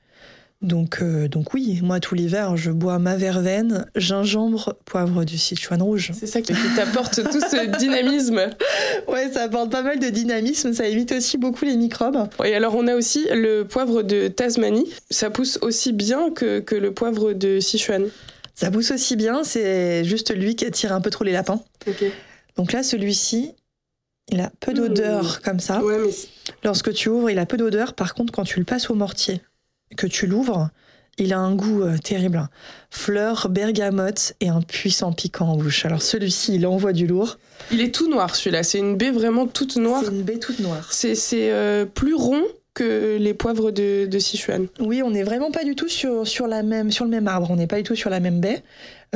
Donc, 0.61 0.99
euh, 1.01 1.27
donc 1.27 1.53
oui, 1.53 1.79
moi 1.83 1.99
tout 1.99 2.15
l'hiver, 2.15 2.57
je 2.57 2.71
bois 2.71 2.97
ma 2.97 3.15
verveine, 3.17 3.85
gingembre, 3.95 4.75
poivre 4.85 5.23
du 5.23 5.37
Sichuan 5.37 5.81
rouge. 5.81 6.11
C'est 6.17 6.27
ça 6.27 6.41
qui 6.41 6.53
t'apporte 6.75 7.21
tout 7.23 7.39
ce 7.41 7.77
dynamisme. 7.77 8.49
Ouais, 9.07 9.31
ça 9.31 9.43
apporte 9.43 9.71
pas 9.71 9.83
mal 9.83 9.99
de 9.99 10.07
dynamisme, 10.09 10.73
ça 10.73 10.87
évite 10.87 11.11
aussi 11.11 11.37
beaucoup 11.37 11.65
les 11.65 11.75
microbes. 11.75 12.27
Et 12.43 12.55
alors, 12.55 12.75
on 12.75 12.87
a 12.87 12.95
aussi 12.95 13.27
le 13.31 13.63
poivre 13.63 14.01
de 14.01 14.27
Tasmanie. 14.29 14.91
Ça 15.11 15.29
pousse 15.29 15.59
aussi 15.61 15.93
bien 15.93 16.31
que, 16.31 16.59
que 16.61 16.75
le 16.75 16.91
poivre 16.93 17.33
de 17.33 17.59
Sichuan. 17.59 18.05
Ça 18.55 18.71
pousse 18.71 18.91
aussi 18.91 19.15
bien, 19.15 19.43
c'est 19.43 20.03
juste 20.05 20.33
lui 20.35 20.55
qui 20.55 20.65
attire 20.65 20.93
un 20.93 21.01
peu 21.01 21.09
trop 21.11 21.23
les 21.23 21.33
lapins. 21.33 21.61
Ok. 21.87 22.05
Donc 22.57 22.71
là, 22.71 22.81
celui-ci, 22.83 23.51
il 24.31 24.39
a 24.39 24.51
peu 24.59 24.71
Mmh. 24.71 24.75
d'odeur 24.75 25.41
comme 25.41 25.59
ça. 25.59 25.83
Ouais, 25.83 25.97
mais 25.99 26.11
Lorsque 26.63 26.91
tu 26.93 27.09
ouvres, 27.09 27.29
il 27.29 27.37
a 27.37 27.45
peu 27.45 27.57
d'odeur. 27.57 27.93
Par 27.93 28.15
contre, 28.15 28.33
quand 28.33 28.43
tu 28.45 28.57
le 28.59 28.65
passes 28.65 28.89
au 28.89 28.95
mortier, 28.95 29.41
que 29.95 30.07
tu 30.07 30.27
l'ouvres, 30.27 30.69
il 31.17 31.33
a 31.33 31.39
un 31.39 31.55
goût 31.55 31.81
euh, 31.81 31.97
terrible. 31.97 32.47
Fleur, 32.89 33.47
bergamote 33.49 34.33
et 34.41 34.49
un 34.49 34.61
puissant 34.61 35.13
piquant 35.13 35.47
en 35.47 35.57
bouche. 35.57 35.85
Alors 35.85 36.01
celui-ci, 36.01 36.55
il 36.55 36.67
envoie 36.67 36.93
du 36.93 37.07
lourd. 37.07 37.37
il 37.71 37.81
est 37.81 37.93
tout 37.93 38.09
noir 38.09 38.35
celui-là. 38.35 38.63
C'est 38.63 38.79
une 38.79 38.97
baie 38.97 39.11
vraiment 39.11 39.47
toute 39.47 39.77
noire. 39.77 40.03
C'est 40.03 40.11
une 40.11 40.23
baie 40.23 40.39
toute 40.39 40.59
noire. 40.59 40.91
C'est 40.91 41.15
euh, 41.33 41.85
plus 41.85 42.15
rond 42.15 42.43
que 42.73 43.17
les 43.17 43.33
poivres 43.33 43.71
de, 43.71 44.05
de 44.05 44.19
Sichuan. 44.19 44.67
Oui, 44.79 45.01
on 45.01 45.11
n'est 45.11 45.23
vraiment 45.23 45.51
pas 45.51 45.63
du 45.63 45.75
tout 45.75 45.87
sur, 45.87 46.27
sur, 46.27 46.47
la 46.47 46.61
même, 46.61 46.91
sur 46.91 47.05
le 47.05 47.11
même 47.11 47.27
arbre, 47.29 47.49
on 47.49 47.55
n'est 47.55 47.67
pas 47.67 47.77
du 47.77 47.83
tout 47.83 47.95
sur 47.95 48.09
la 48.09 48.19
même 48.19 48.41
baie. 48.41 48.63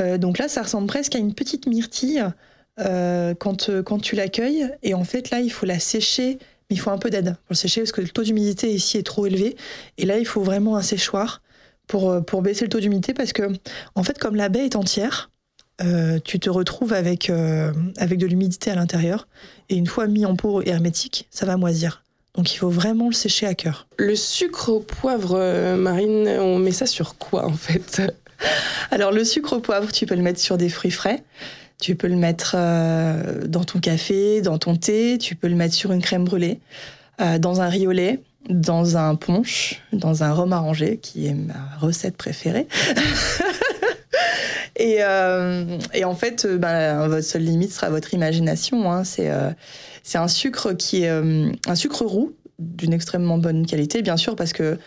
Euh, 0.00 0.16
donc 0.16 0.38
là, 0.38 0.48
ça 0.48 0.62
ressemble 0.62 0.86
presque 0.86 1.14
à 1.14 1.18
une 1.18 1.34
petite 1.34 1.66
myrtille 1.66 2.24
quand, 3.38 3.82
quand 3.82 3.98
tu 3.98 4.16
l'accueilles. 4.16 4.70
Et 4.82 4.94
en 4.94 5.04
fait, 5.04 5.28
là, 5.28 5.40
il 5.40 5.52
faut 5.52 5.66
la 5.66 5.78
sécher, 5.78 6.38
il 6.70 6.78
faut 6.78 6.90
un 6.90 6.98
peu 6.98 7.10
d'aide 7.10 7.34
pour 7.34 7.50
le 7.50 7.56
sécher 7.56 7.82
parce 7.82 7.92
que 7.92 8.00
le 8.00 8.08
taux 8.08 8.22
d'humidité 8.22 8.72
ici 8.72 8.96
est 8.96 9.02
trop 9.02 9.26
élevé. 9.26 9.56
Et 9.98 10.06
là, 10.06 10.18
il 10.18 10.24
faut 10.24 10.42
vraiment 10.42 10.76
un 10.76 10.82
séchoir 10.82 11.42
pour, 11.86 12.10
euh, 12.10 12.20
baisser 12.40 12.64
le 12.64 12.68
taux 12.68 12.80
d'humidité 12.80 13.12
parce 13.12 13.32
que, 13.32 13.42
en 13.94 14.02
fait, 14.02 14.18
comme 14.18 14.36
la 14.36 14.48
baie 14.48 14.64
est 14.64 14.76
entière, 14.76 15.30
euh, 15.82 16.18
tu 16.24 16.38
te 16.38 16.48
retrouves 16.48 16.92
avec, 16.92 17.30
euh, 17.30 17.72
avec 17.96 18.18
de 18.18 18.26
l'humidité 18.26 18.70
à 18.70 18.76
l'intérieur. 18.76 19.26
Et 19.68 19.76
une 19.76 19.86
fois 19.86 20.06
mis 20.06 20.24
en 20.24 20.36
pot 20.36 20.62
hermétique, 20.62 21.26
ça 21.30 21.46
va 21.46 21.56
moisir. 21.56 22.04
Donc 22.34 22.54
il 22.54 22.58
faut 22.58 22.70
vraiment 22.70 23.08
le 23.08 23.14
sécher 23.14 23.46
à 23.46 23.54
cœur. 23.54 23.88
Le 23.98 24.14
sucre 24.14 24.68
au 24.68 24.80
poivre, 24.80 25.74
Marine, 25.74 26.28
on 26.38 26.58
met 26.58 26.70
ça 26.70 26.86
sur 26.86 27.16
quoi 27.16 27.44
en 27.44 27.54
fait? 27.54 28.02
Alors 28.90 29.12
le 29.12 29.24
sucre 29.24 29.54
au 29.54 29.60
poivre, 29.60 29.92
tu 29.92 30.04
peux 30.04 30.16
le 30.16 30.22
mettre 30.22 30.40
sur 30.40 30.58
des 30.58 30.68
fruits 30.68 30.90
frais. 30.90 31.22
Tu 31.80 31.94
peux 31.94 32.08
le 32.08 32.16
mettre 32.16 32.54
euh, 32.58 33.46
dans 33.46 33.64
ton 33.64 33.78
café, 33.78 34.42
dans 34.42 34.58
ton 34.58 34.76
thé. 34.76 35.16
Tu 35.18 35.36
peux 35.36 35.48
le 35.48 35.54
mettre 35.54 35.74
sur 35.74 35.92
une 35.92 36.02
crème 36.02 36.24
brûlée, 36.24 36.60
euh, 37.20 37.38
dans 37.38 37.60
un 37.60 37.70
lait, 37.70 38.20
dans 38.48 38.96
un 38.96 39.14
punch, 39.14 39.80
dans 39.92 40.22
un 40.24 40.32
rhum 40.32 40.52
arrangé, 40.52 40.98
qui 40.98 41.26
est 41.26 41.34
ma 41.34 41.54
recette 41.80 42.16
préférée. 42.16 42.66
et, 44.76 44.98
euh, 45.00 45.78
et 45.94 46.04
en 46.04 46.14
fait, 46.14 46.46
ben, 46.46 47.06
votre 47.06 47.24
seule 47.24 47.44
limite 47.44 47.72
sera 47.72 47.90
votre 47.90 48.12
imagination. 48.12 48.90
hein. 48.90 49.04
C'est 49.04 49.30
c'est 50.02 50.18
un 50.18 50.28
sucre 50.28 50.72
qui 50.72 51.04
est 51.04 51.10
un 51.10 51.74
sucre 51.74 52.04
roux 52.04 52.34
d'une 52.58 52.92
extrêmement 52.92 53.38
bonne 53.38 53.64
qualité, 53.66 54.02
bien 54.02 54.16
sûr, 54.16 54.34
parce 54.34 54.52
que 54.52 54.78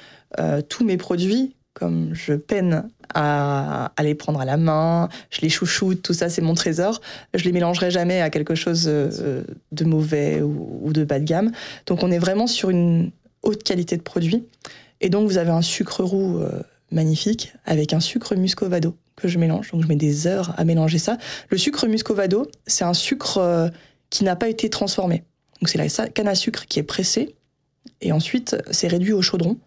tous 0.70 0.84
mes 0.84 0.98
produits, 0.98 1.56
comme 1.84 2.12
je 2.14 2.32
peine 2.32 2.88
à, 3.14 3.92
les 4.02 4.16
prendre 4.16 4.40
à 4.40 4.46
la 4.46 4.56
main, 4.56 5.10
je 5.30 5.42
les 5.42 5.50
chouchoute, 5.50 6.02
tout 6.02 6.14
ça, 6.14 6.30
c'est 6.30 6.42
mon 6.42 6.54
trésor. 6.54 7.02
Je 7.34 7.44
les 7.44 7.52
mélangerai 7.52 7.92
jamais 7.92 8.22
à 8.22 8.30
quelque 8.30 8.56
chose 8.56 8.86
euh, 8.88 9.44
de 9.74 9.84
mauvais 9.84 10.42
ou, 10.42 10.94
de 10.94 11.04
bas 11.04 11.20
de 11.20 11.26
gamme. 11.26 11.52
Donc, 11.86 12.02
on 12.02 12.10
est 12.10 12.20
vraiment 12.20 12.48
sur 12.48 12.70
une 12.70 13.12
haute 13.42 13.64
qualité 13.64 13.98
de 13.98 14.02
produit. 14.02 14.46
Et 15.02 15.10
donc, 15.10 15.28
vous 15.28 15.38
avez 15.38 15.50
un 15.50 15.62
sucre 15.62 16.06
roux 16.06 16.40
euh, 16.40 16.62
magnifique 16.90 17.52
avec 17.66 17.92
un 17.92 18.00
sucre 18.00 18.34
muscovado 18.38 18.96
que 19.18 19.28
je 19.28 19.38
mélange. 19.38 19.72
Donc, 19.72 19.82
je 19.82 19.88
mets 19.88 19.98
des 19.98 20.26
heures 20.26 20.54
à 20.56 20.64
mélanger 20.64 21.00
ça. 21.00 21.18
Le 21.50 21.58
sucre 21.58 21.86
muscovado, 21.88 22.48
c'est 22.66 22.86
un 22.86 22.94
sucre 22.94 23.40
euh, 23.40 23.68
qui 24.10 24.24
n'a 24.24 24.38
pas 24.38 24.48
été 24.48 24.70
transformé. 24.70 25.26
Donc, 25.60 25.68
c'est 25.68 25.78
la 25.78 26.08
canne 26.08 26.30
à 26.30 26.36
sucre 26.36 26.66
qui 26.66 26.80
est 26.80 26.84
pressée 26.84 27.36
et 28.00 28.14
ensuite, 28.14 28.56
c'est 28.72 28.88
réduit 28.88 29.12
au 29.12 29.22
chaudron. 29.22 29.58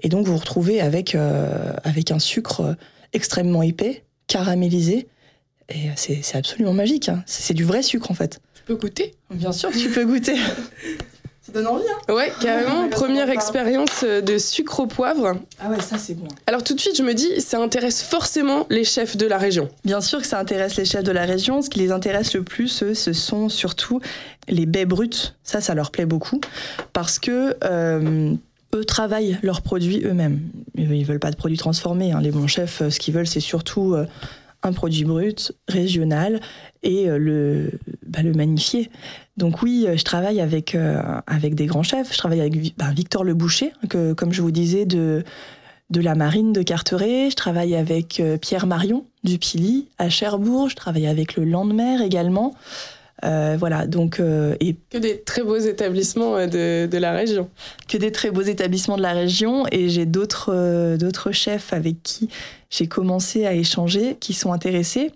Et 0.00 0.08
donc, 0.08 0.26
vous 0.26 0.32
vous 0.32 0.38
retrouvez 0.38 0.80
avec, 0.80 1.14
euh, 1.14 1.72
avec 1.84 2.10
un 2.10 2.18
sucre 2.18 2.60
euh, 2.60 2.74
extrêmement 3.12 3.62
épais, 3.62 4.04
caramélisé. 4.26 5.08
Et 5.68 5.88
c'est 5.96 6.20
c'est 6.22 6.36
absolument 6.38 6.72
magique. 6.74 7.08
hein. 7.08 7.22
C'est 7.26 7.42
c'est 7.42 7.54
du 7.54 7.64
vrai 7.64 7.82
sucre, 7.82 8.10
en 8.10 8.14
fait. 8.14 8.40
Tu 8.54 8.62
peux 8.62 8.76
goûter? 8.76 9.14
Bien 9.30 9.52
sûr, 9.52 9.70
tu 9.72 9.88
peux 9.90 10.04
goûter. 10.04 10.36
Ça 11.42 11.52
donne 11.52 11.68
envie, 11.68 11.84
hein 12.08 12.12
Ouais, 12.12 12.32
carrément. 12.42 12.86
Ah, 12.86 12.88
Première 12.90 13.30
expérience 13.30 14.02
euh, 14.02 14.20
de 14.20 14.36
sucre 14.36 14.80
au 14.80 14.88
poivre. 14.88 15.36
Ah 15.60 15.70
ouais, 15.70 15.80
ça, 15.80 15.96
c'est 15.96 16.14
bon. 16.14 16.26
Alors 16.48 16.64
tout 16.64 16.74
de 16.74 16.80
suite, 16.80 16.96
je 16.96 17.04
me 17.04 17.14
dis, 17.14 17.40
ça 17.40 17.60
intéresse 17.62 18.02
forcément 18.02 18.66
les 18.68 18.82
chefs 18.82 19.16
de 19.16 19.26
la 19.26 19.38
région. 19.38 19.68
Bien 19.84 20.00
sûr 20.00 20.20
que 20.20 20.26
ça 20.26 20.40
intéresse 20.40 20.74
les 20.76 20.84
chefs 20.84 21.04
de 21.04 21.12
la 21.12 21.24
région. 21.24 21.62
Ce 21.62 21.70
qui 21.70 21.78
les 21.78 21.92
intéresse 21.92 22.34
le 22.34 22.42
plus, 22.42 22.82
eux, 22.82 22.94
ce 22.94 23.12
sont 23.12 23.48
surtout 23.48 24.00
les 24.48 24.66
baies 24.66 24.86
brutes. 24.86 25.36
Ça, 25.44 25.60
ça 25.60 25.76
leur 25.76 25.92
plaît 25.92 26.04
beaucoup 26.04 26.40
parce 26.92 27.20
que 27.20 27.56
euh, 27.62 28.34
eux 28.74 28.84
travaillent 28.84 29.38
leurs 29.42 29.62
produits 29.62 30.02
eux-mêmes. 30.04 30.40
Ils 30.76 31.04
veulent 31.04 31.20
pas 31.20 31.30
de 31.30 31.36
produits 31.36 31.58
transformés. 31.58 32.12
hein. 32.12 32.20
Les 32.20 32.30
bons 32.30 32.46
chefs, 32.46 32.82
euh, 32.82 32.90
ce 32.90 32.98
qu'ils 32.98 33.14
veulent, 33.14 33.26
c'est 33.26 33.40
surtout 33.40 33.94
euh, 33.94 34.06
un 34.62 34.72
produit 34.72 35.04
brut, 35.04 35.52
régional 35.68 36.40
et 36.82 37.08
euh, 37.08 37.18
le, 37.18 37.72
bah, 38.06 38.20
magnifier. 38.22 38.90
Donc 39.36 39.62
oui, 39.62 39.86
je 39.94 40.02
travaille 40.02 40.40
avec, 40.40 40.76
avec 41.26 41.54
des 41.54 41.66
grands 41.66 41.82
chefs. 41.82 42.12
Je 42.12 42.18
travaille 42.18 42.40
avec 42.40 42.76
bah, 42.78 42.90
Victor 42.94 43.22
Le 43.22 43.34
Boucher, 43.34 43.72
que, 43.88 44.14
comme 44.14 44.32
je 44.32 44.40
vous 44.40 44.50
disais, 44.50 44.86
de, 44.86 45.24
de 45.90 46.00
la 46.00 46.14
marine 46.14 46.54
de 46.54 46.62
Carteret. 46.62 47.28
Je 47.30 47.36
travaille 47.36 47.76
avec 47.76 48.22
Pierre 48.40 48.66
Marion 48.66 49.04
du 49.24 49.36
Pili 49.36 49.88
à 49.98 50.08
Cherbourg. 50.08 50.70
Je 50.70 50.74
travaille 50.74 51.06
avec 51.06 51.36
le 51.36 51.44
Landemer 51.44 52.02
également. 52.02 52.54
Euh, 53.24 53.56
voilà, 53.58 53.86
donc, 53.86 54.20
euh, 54.20 54.56
et 54.60 54.76
Que 54.90 54.98
des 54.98 55.22
très 55.22 55.42
beaux 55.42 55.56
établissements 55.56 56.36
euh, 56.36 56.46
de, 56.46 56.86
de 56.90 56.98
la 56.98 57.12
région. 57.12 57.48
que 57.88 57.96
des 57.96 58.12
très 58.12 58.30
beaux 58.30 58.42
établissements 58.42 58.96
de 58.98 59.02
la 59.02 59.12
région. 59.12 59.64
Et 59.72 59.88
j'ai 59.88 60.04
d'autres 60.04 60.52
euh, 60.52 60.96
d'autres 60.98 61.32
chefs 61.32 61.72
avec 61.72 62.02
qui 62.02 62.28
j'ai 62.68 62.86
commencé 62.88 63.46
à 63.46 63.54
échanger 63.54 64.16
qui 64.20 64.34
sont 64.34 64.52
intéressés. 64.52 65.12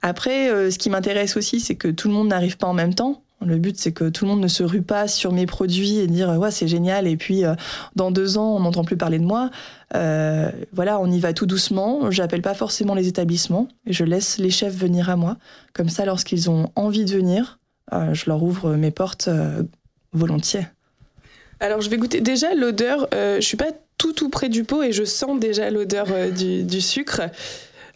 Après, 0.00 0.50
euh, 0.50 0.70
ce 0.70 0.78
qui 0.78 0.88
m'intéresse 0.90 1.36
aussi, 1.36 1.60
c'est 1.60 1.76
que 1.76 1.88
tout 1.88 2.08
le 2.08 2.14
monde 2.14 2.28
n'arrive 2.28 2.56
pas 2.56 2.66
en 2.66 2.74
même 2.74 2.94
temps. 2.94 3.22
Le 3.44 3.58
but, 3.58 3.78
c'est 3.78 3.92
que 3.92 4.08
tout 4.08 4.24
le 4.24 4.30
monde 4.30 4.40
ne 4.40 4.48
se 4.48 4.62
rue 4.62 4.82
pas 4.82 5.08
sur 5.08 5.32
mes 5.32 5.46
produits 5.46 5.98
et 5.98 6.06
dire 6.06 6.30
ouais 6.38 6.50
c'est 6.50 6.68
génial 6.68 7.06
et 7.06 7.16
puis 7.16 7.44
euh, 7.44 7.54
dans 7.96 8.10
deux 8.10 8.38
ans 8.38 8.56
on 8.56 8.60
n'entend 8.60 8.84
plus 8.84 8.96
parler 8.96 9.18
de 9.18 9.24
moi. 9.24 9.50
Euh, 9.94 10.50
voilà, 10.72 11.00
on 11.00 11.10
y 11.10 11.20
va 11.20 11.32
tout 11.32 11.46
doucement. 11.46 12.10
J'appelle 12.10 12.42
pas 12.42 12.54
forcément 12.54 12.94
les 12.94 13.08
établissements 13.08 13.68
et 13.86 13.92
je 13.92 14.04
laisse 14.04 14.38
les 14.38 14.50
chefs 14.50 14.74
venir 14.74 15.10
à 15.10 15.16
moi. 15.16 15.36
Comme 15.72 15.88
ça, 15.88 16.04
lorsqu'ils 16.04 16.50
ont 16.50 16.70
envie 16.76 17.04
de 17.04 17.12
venir, 17.12 17.58
euh, 17.92 18.14
je 18.14 18.24
leur 18.26 18.42
ouvre 18.42 18.74
mes 18.74 18.90
portes 18.90 19.28
volontiers. 20.12 20.66
Alors 21.60 21.80
je 21.80 21.90
vais 21.90 21.96
goûter 21.96 22.20
déjà 22.20 22.54
l'odeur. 22.54 23.08
je 23.12 23.40
suis 23.40 23.56
pas 23.56 23.72
tout 23.98 24.12
tout 24.12 24.30
près 24.30 24.48
du 24.48 24.64
pot 24.64 24.82
et 24.82 24.92
je 24.92 25.04
sens 25.04 25.38
déjà 25.38 25.70
l'odeur 25.70 26.06
du, 26.36 26.64
du 26.64 26.80
sucre 26.80 27.22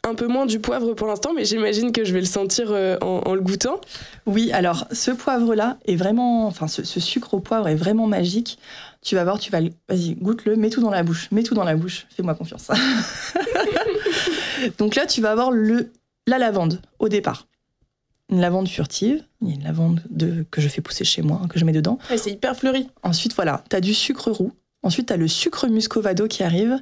un 0.06 0.14
peu 0.14 0.26
moins 0.26 0.46
du 0.46 0.60
poivre 0.60 0.94
pour 0.94 1.06
l'instant, 1.06 1.32
mais 1.34 1.44
j'imagine 1.44 1.92
que 1.92 2.04
je 2.04 2.12
vais 2.12 2.20
le 2.20 2.26
sentir 2.26 2.68
euh, 2.70 2.96
en, 3.00 3.34
le 3.34 3.40
goûtant. 3.40 3.80
Oui, 4.26 4.52
alors 4.52 4.86
ce 4.92 5.10
poivre-là 5.10 5.78
est 5.86 5.96
vraiment, 5.96 6.46
enfin 6.46 6.68
ce, 6.68 6.84
sucre 6.84 7.34
au 7.34 7.40
poivre 7.40 7.68
est 7.68 7.74
vraiment 7.74 8.06
magique. 8.06 8.58
Tu 9.02 9.14
vas 9.14 9.24
voir, 9.24 9.38
tu 9.38 9.50
vas, 9.50 9.60
vas-y, 9.88 10.14
goûte-le, 10.14 10.56
mets 10.56 10.70
tout 10.70 10.80
dans 10.80 10.90
la 10.90 11.02
bouche, 11.02 11.30
mets 11.32 11.42
tout 11.42 11.54
dans 11.54 11.64
la 11.64 11.76
bouche, 11.76 12.06
fais-moi 12.10 12.34
confiance. 12.34 12.68
Donc 14.78 14.94
là, 14.94 15.06
tu 15.06 15.20
vas 15.20 15.32
avoir 15.32 15.50
le, 15.50 15.92
la 16.26 16.38
lavande 16.38 16.80
au 16.98 17.08
départ. 17.08 17.46
Une 18.28 18.40
lavande 18.40 18.68
furtive, 18.68 19.22
il 19.40 19.48
y 19.48 19.52
a 19.52 19.54
une 19.54 19.64
lavande 19.64 20.02
de, 20.10 20.44
que 20.50 20.60
je 20.60 20.68
fais 20.68 20.80
pousser 20.80 21.04
chez 21.04 21.22
moi, 21.22 21.42
que 21.48 21.58
je 21.58 21.64
mets 21.64 21.72
dedans. 21.72 21.98
c'est 22.16 22.32
hyper 22.32 22.56
fleuri. 22.56 22.88
Ensuite, 23.02 23.34
voilà, 23.34 23.62
tu 23.70 23.76
as 23.76 23.80
du 23.80 23.94
sucre 23.94 24.30
roux, 24.30 24.52
Ensuite, 24.86 25.08
tu 25.08 25.12
as 25.12 25.16
le 25.16 25.26
sucre 25.26 25.66
muscovado 25.66 26.28
qui 26.28 26.44
arrive. 26.44 26.78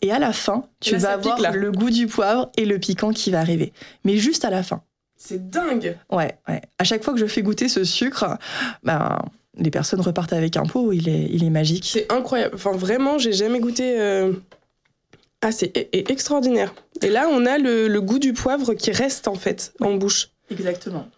Et 0.00 0.12
à 0.12 0.20
la 0.20 0.32
fin, 0.32 0.64
tu 0.78 0.96
vas 0.96 1.14
avoir 1.14 1.40
le 1.52 1.72
goût 1.72 1.90
du 1.90 2.06
poivre 2.06 2.52
et 2.56 2.64
le 2.64 2.78
piquant 2.78 3.10
qui 3.10 3.32
va 3.32 3.40
arriver. 3.40 3.72
Mais 4.04 4.16
juste 4.16 4.44
à 4.44 4.50
la 4.50 4.62
fin. 4.62 4.82
C'est 5.16 5.50
dingue 5.50 5.98
Ouais, 6.08 6.38
ouais. 6.46 6.62
À 6.78 6.84
chaque 6.84 7.02
fois 7.02 7.14
que 7.14 7.18
je 7.18 7.26
fais 7.26 7.42
goûter 7.42 7.68
ce 7.68 7.82
sucre, 7.82 8.38
ben, 8.84 9.18
les 9.56 9.72
personnes 9.72 10.00
repartent 10.00 10.34
avec 10.34 10.56
un 10.56 10.62
pot. 10.62 10.92
Il 10.92 11.08
est, 11.08 11.26
il 11.32 11.42
est 11.42 11.50
magique. 11.50 11.90
C'est 11.92 12.12
incroyable. 12.12 12.54
Enfin, 12.54 12.70
vraiment, 12.70 13.18
j'ai 13.18 13.32
jamais 13.32 13.58
goûté. 13.58 13.98
Euh, 13.98 14.34
ah, 15.42 15.50
c'est 15.50 15.88
extraordinaire. 15.92 16.72
Et 17.02 17.10
là, 17.10 17.28
on 17.28 17.44
a 17.44 17.58
le, 17.58 17.98
goût 18.00 18.20
du 18.20 18.34
poivre 18.34 18.74
qui 18.74 18.92
reste, 18.92 19.26
en 19.26 19.34
fait, 19.34 19.72
en 19.80 19.94
bouche. 19.94 20.30
Exactement. 20.52 21.08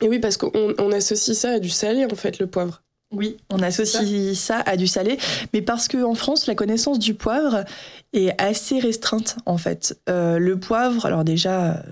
Et 0.00 0.08
oui, 0.08 0.18
parce 0.18 0.38
qu'on 0.38 0.92
associe 0.92 1.36
ça 1.36 1.50
à 1.50 1.58
du 1.58 1.68
salé, 1.68 2.06
en 2.06 2.16
fait, 2.16 2.38
le 2.38 2.46
poivre. 2.46 2.82
Oui, 3.12 3.38
on 3.50 3.60
associe 3.60 4.38
ça. 4.38 4.60
à 4.60 4.76
du 4.76 4.86
salé, 4.86 5.18
mais 5.52 5.62
parce 5.62 5.88
qu'en 5.88 6.14
France, 6.14 6.46
la 6.46 6.54
connaissance 6.54 6.98
du 6.98 7.14
poivre 7.14 7.64
est 8.12 8.40
assez 8.40 8.78
restreinte 8.78 9.36
en 9.46 9.58
fait. 9.58 9.98
Euh, 10.08 10.38
le 10.38 10.60
poivre, 10.60 11.06
alors 11.06 11.24
déjà, 11.24 11.82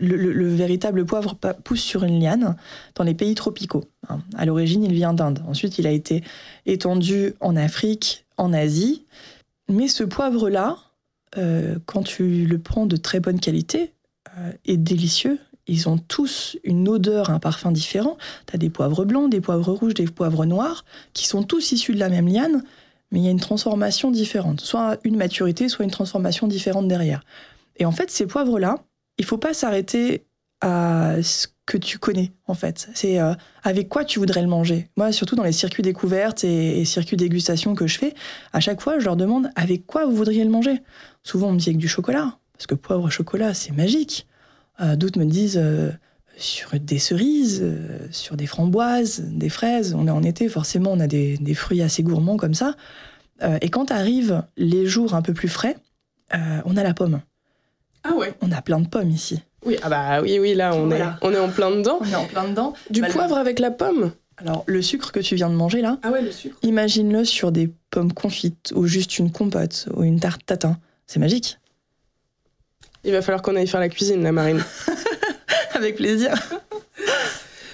le, 0.00 0.54
véritable 0.54 1.04
poivre 1.04 1.36
pousse 1.64 1.82
sur 1.82 2.04
une 2.04 2.20
liane 2.20 2.56
dans 2.94 3.04
les 3.04 3.14
pays 3.14 3.34
tropicaux. 3.34 3.84
Hein. 4.08 4.20
À 4.36 4.44
l'origine, 4.44 4.82
il 4.82 4.92
vient 4.92 5.14
d'Inde. 5.14 5.42
Ensuite, 5.46 5.78
il 5.78 5.86
a 5.86 5.90
été 5.90 6.22
étendu 6.66 7.34
en 7.40 7.56
Afrique, 7.56 8.26
en 8.36 8.52
Asie. 8.52 9.04
Mais 9.68 9.88
ce 9.88 10.04
poivre-là, 10.04 10.78
euh, 11.38 11.76
quand 11.86 12.02
tu 12.02 12.44
le 12.44 12.58
prends 12.58 12.86
de 12.86 12.96
très 12.96 13.20
bonne 13.20 13.40
qualité, 13.40 13.92
euh, 14.38 14.52
est 14.66 14.76
délicieux 14.76 15.38
ils 15.70 15.88
ont 15.88 15.98
tous 15.98 16.58
une 16.64 16.88
odeur, 16.88 17.30
un 17.30 17.38
parfum 17.38 17.70
différent. 17.70 18.16
Tu 18.46 18.54
as 18.56 18.58
des 18.58 18.70
poivres 18.70 19.04
blancs, 19.04 19.30
des 19.30 19.40
poivres 19.40 19.72
rouges, 19.72 19.94
des 19.94 20.06
poivres 20.06 20.44
noirs, 20.44 20.84
qui 21.14 21.26
sont 21.26 21.44
tous 21.44 21.72
issus 21.72 21.94
de 21.94 22.00
la 22.00 22.08
même 22.08 22.26
liane, 22.26 22.64
mais 23.12 23.20
il 23.20 23.24
y 23.24 23.28
a 23.28 23.30
une 23.30 23.40
transformation 23.40 24.10
différente. 24.10 24.60
Soit 24.60 24.98
une 25.04 25.16
maturité, 25.16 25.68
soit 25.68 25.84
une 25.84 25.90
transformation 25.90 26.48
différente 26.48 26.88
derrière. 26.88 27.24
Et 27.76 27.84
en 27.84 27.92
fait, 27.92 28.10
ces 28.10 28.26
poivres-là, 28.26 28.78
il 29.16 29.24
faut 29.24 29.38
pas 29.38 29.54
s'arrêter 29.54 30.26
à 30.60 31.16
ce 31.22 31.46
que 31.66 31.78
tu 31.78 31.98
connais, 31.98 32.32
en 32.48 32.54
fait. 32.54 32.88
C'est 32.94 33.20
euh, 33.20 33.32
avec 33.62 33.88
quoi 33.88 34.04
tu 34.04 34.18
voudrais 34.18 34.42
le 34.42 34.48
manger? 34.48 34.90
Moi, 34.96 35.12
surtout 35.12 35.36
dans 35.36 35.44
les 35.44 35.52
circuits 35.52 35.84
découvertes 35.84 36.42
et, 36.42 36.84
circuits 36.84 37.16
dégustation 37.16 37.76
que 37.76 37.86
je 37.86 37.96
fais, 37.96 38.14
à 38.52 38.58
chaque 38.58 38.80
fois, 38.80 38.98
je 38.98 39.04
leur 39.04 39.16
demande 39.16 39.50
avec 39.54 39.86
quoi 39.86 40.04
vous 40.04 40.16
voudriez 40.16 40.42
le 40.42 40.50
manger? 40.50 40.82
Souvent, 41.22 41.48
on 41.48 41.52
me 41.52 41.58
dit 41.58 41.68
avec 41.68 41.78
du 41.78 41.88
chocolat, 41.88 42.38
parce 42.54 42.66
que 42.66 42.74
poivre 42.74 43.08
chocolat, 43.08 43.54
c'est 43.54 43.72
magique. 43.72 44.26
Euh, 44.80 44.96
d'autres 44.96 45.18
me 45.18 45.24
disent 45.24 45.58
euh, 45.60 45.90
sur 46.36 46.70
des 46.78 46.98
cerises, 46.98 47.60
euh, 47.62 48.06
sur 48.10 48.36
des 48.36 48.46
framboises, 48.46 49.22
des 49.26 49.48
fraises. 49.48 49.94
On 49.94 50.06
est 50.06 50.12
en 50.12 50.22
été, 50.22 50.48
forcément, 50.48 50.92
on 50.92 51.00
a 51.00 51.06
des, 51.06 51.54
fruits 51.54 51.82
assez 51.82 52.02
gourmands 52.02 52.36
comme 52.36 52.54
ça. 52.54 52.74
et 53.62 53.70
quand 53.70 53.90
arrivent 53.90 54.42
les 54.56 54.86
jours 54.86 55.14
un 55.14 55.22
peu 55.22 55.32
plus 55.32 55.48
frais, 55.48 55.76
on 56.32 56.76
a 56.76 56.82
la 56.82 56.94
pomme. 56.94 57.20
Ah 58.04 58.14
ouais 58.14 58.32
On 58.40 58.52
a 58.52 58.62
plein 58.62 58.80
de 58.80 58.88
pommes 58.88 59.10
ici. 59.10 59.40
Oui, 59.66 59.76
ah 59.82 59.90
bah 59.90 60.22
oui, 60.22 60.38
oui, 60.38 60.54
là, 60.54 60.74
on, 60.74 60.90
est, 60.90 61.02
on 61.20 61.32
est 61.32 61.38
en 61.38 61.50
plein 61.50 61.70
dedans. 61.70 61.98
On 62.00 62.06
est 62.06 62.14
en 62.14 62.26
plein 62.26 62.48
dedans. 62.48 62.72
Du 62.88 63.02
poivre 63.02 63.36
avec 63.36 63.58
la 63.58 63.70
pomme? 63.70 64.12
Alors, 64.38 64.64
le 64.66 64.80
sucre 64.80 65.12
que 65.12 65.20
tu 65.20 65.34
viens 65.34 65.50
de 65.50 65.54
manger 65.54 65.82
là, 65.82 65.98
ah 66.02 66.10
ouais, 66.10 66.22
le 66.22 66.32
sucre. 66.32 66.56
imagine-le 66.62 67.26
sur 67.26 67.52
des 67.52 67.70
pommes 67.90 68.12
confites 68.12 68.72
ou 68.74 68.86
juste 68.86 69.18
une 69.18 69.30
compote 69.30 69.86
ou 69.94 70.02
une 70.02 70.18
tarte 70.18 70.46
tatin. 70.46 70.78
C'est 71.06 71.20
magique. 71.20 71.58
Il 73.04 73.12
va 73.12 73.22
falloir 73.22 73.42
qu'on 73.42 73.56
aille 73.56 73.66
faire 73.66 73.80
la 73.80 73.88
cuisine, 73.88 74.22
la 74.22 74.32
Marine. 74.32 74.62
Avec 75.74 75.96
plaisir. 75.96 76.34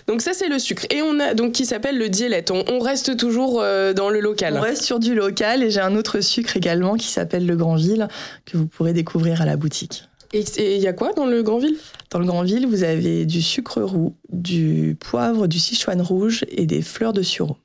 Donc 0.07 0.23
ça 0.23 0.33
c'est 0.35 0.49
le 0.49 0.61
sucre 0.61 0.87
et 0.91 1.03
on 1.03 1.19
a 1.19 1.35
donc 1.35 1.53
qui 1.53 1.67
s'appelle 1.67 1.99
le 1.99 2.09
diélette. 2.09 2.53
On, 2.53 2.79
reste 2.79 3.17
toujours 3.17 3.61
euh, 3.61 3.93
dans 3.93 4.09
le 4.09 4.21
local. 4.21 4.55
On 4.57 4.61
reste 4.61 4.83
sur 4.83 5.01
du 5.01 5.17
local 5.17 5.65
et 5.65 5.71
j'ai 5.71 5.81
un 5.81 5.97
autre 5.97 6.21
sucre 6.21 6.57
également 6.57 6.95
qui 6.95 7.09
s'appelle 7.09 7.45
le 7.45 7.57
Grandville 7.57 8.07
que 8.45 8.57
vous 8.57 8.67
pourrez 8.67 8.93
découvrir 8.93 9.43
à 9.43 9.47
la 9.47 9.57
boutique. 9.57 10.05
Et 10.33 10.77
il 10.77 10.83
y 10.83 10.87
a 10.87 10.93
quoi 10.93 11.13
dans 11.13 11.27
le 11.27 11.43
Grandville 11.43 11.77
Dans 12.11 12.19
le 12.19 12.27
Grandville, 12.27 12.67
vous 12.67 12.85
avez 12.85 13.27
du 13.27 13.43
sucre 13.43 13.83
roux, 13.83 14.15
du 14.31 14.97
poivre, 15.01 15.47
du 15.47 15.59
sichuan 15.59 16.01
rouge 16.01 16.45
et 16.51 16.67
des 16.67 16.83
fleurs 16.83 17.13
de 17.13 17.23
sureau 17.23 17.57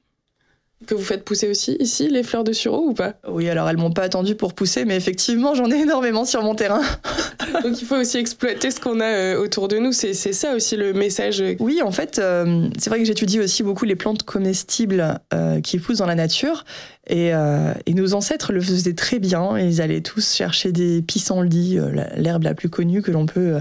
que 0.88 0.96
vous 0.96 1.04
faites 1.04 1.24
pousser 1.24 1.50
aussi 1.50 1.76
ici, 1.80 2.08
les 2.10 2.24
fleurs 2.24 2.44
de 2.44 2.54
sureau 2.54 2.90
ou 2.90 2.94
pas? 2.94 3.14
Oui, 3.28 3.50
alors 3.50 3.70
elles 3.70 3.78
m'ont 3.78 3.92
pas 3.92 4.04
attendu 4.04 4.36
pour 4.36 4.54
pousser, 4.54 4.86
mais 4.86 4.96
effectivement, 4.96 5.54
j'en 5.54 5.70
ai 5.70 5.82
énormément 5.82 6.26
sur 6.26 6.44
mon 6.44 6.56
terrain. 6.56 6.82
Donc 7.64 7.82
il 7.82 7.86
faut 7.86 7.96
aussi 7.96 8.18
exploiter 8.18 8.72
ce 8.72 8.80
qu'on 8.80 9.00
a 9.00 9.06
euh, 9.06 9.40
autour 9.40 9.68
de 9.68 9.78
nous. 9.78 9.92
C'est 9.92 10.14
ça 10.14 10.56
aussi 10.56 10.76
le 10.76 10.94
message. 10.94 11.44
Oui, 11.60 11.82
en 11.82 11.92
fait, 11.92 12.20
euh, 12.20 12.68
c'est 12.78 12.90
vrai 12.90 13.00
que 13.00 13.06
j'étudie 13.06 13.40
aussi 13.40 13.64
beaucoup 13.64 13.86
les 13.86 13.96
plantes 13.96 14.24
comestibles 14.24 15.20
euh, 15.34 15.62
qui 15.62 15.78
poussent 15.80 16.00
dans 16.00 16.06
la 16.06 16.16
nature. 16.16 16.66
Et, 17.08 17.32
et, 17.88 17.94
nos 17.94 18.14
ancêtres 18.14 18.54
le 18.54 18.62
faisaient 18.62 18.94
très 18.94 19.20
bien. 19.20 19.58
Ils 19.58 19.82
allaient 19.82 20.02
tous 20.02 20.34
chercher 20.34 20.72
des 20.72 21.02
pissenlits, 21.02 21.78
l'herbe 22.16 22.44
la 22.44 22.54
plus 22.54 22.70
connue 22.70 23.02
que 23.02 23.12
l'on 23.12 23.26
peut 23.26 23.60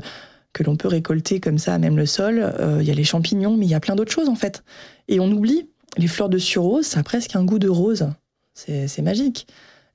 que 0.52 0.62
l'on 0.62 0.76
peut 0.76 0.88
récolter 0.88 1.40
comme 1.40 1.58
ça, 1.58 1.78
même 1.78 1.96
le 1.96 2.06
sol. 2.06 2.52
Il 2.80 2.86
y 2.86 2.90
a 2.90 2.94
les 2.94 3.02
champignons, 3.02 3.56
mais 3.56 3.64
il 3.64 3.70
y 3.70 3.74
a 3.74 3.80
plein 3.80 3.96
d'autres 3.96 4.12
choses 4.12 4.28
en 4.28 4.34
fait. 4.34 4.62
Et 5.08 5.18
on 5.20 5.32
oublie 5.32 5.69
les 5.96 6.06
fleurs 6.06 6.28
de 6.28 6.38
sureau, 6.38 6.82
ça 6.82 7.00
a 7.00 7.02
presque 7.02 7.36
un 7.36 7.44
goût 7.44 7.58
de 7.58 7.68
rose. 7.68 8.08
C'est 8.54 9.02
magique. 9.02 9.46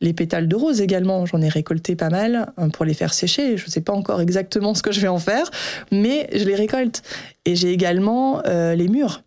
Les 0.02 0.14
pétales 0.14 0.48
de 0.48 0.56
rose 0.56 0.82
également, 0.82 1.26
j'en 1.26 1.42
ai 1.42 1.50
récolté 1.50 1.96
pas 1.96 2.10
mal 2.10 2.54
hein, 2.58 2.70
pour 2.70 2.86
les 2.86 2.94
faire 2.94 3.14
sécher. 3.14 3.58
Je 3.58 3.66
ne 3.66 3.70
sais 3.70 3.82
pas 3.82 3.94
encore 3.94 4.22
exactement 4.22 4.74
ce 4.74 4.84
que 4.84 4.92
je 4.92 5.00
vais 5.00 5.08
en 5.08 5.20
faire, 5.20 5.50
mais 5.92 6.30
je 6.34 6.44
les 6.44 6.56
récolte. 6.56 7.02
Et 7.46 7.56
j'ai 7.56 7.72
également 7.72 8.46
euh, 8.46 8.76
les 8.76 8.88
mûres, 8.88 9.24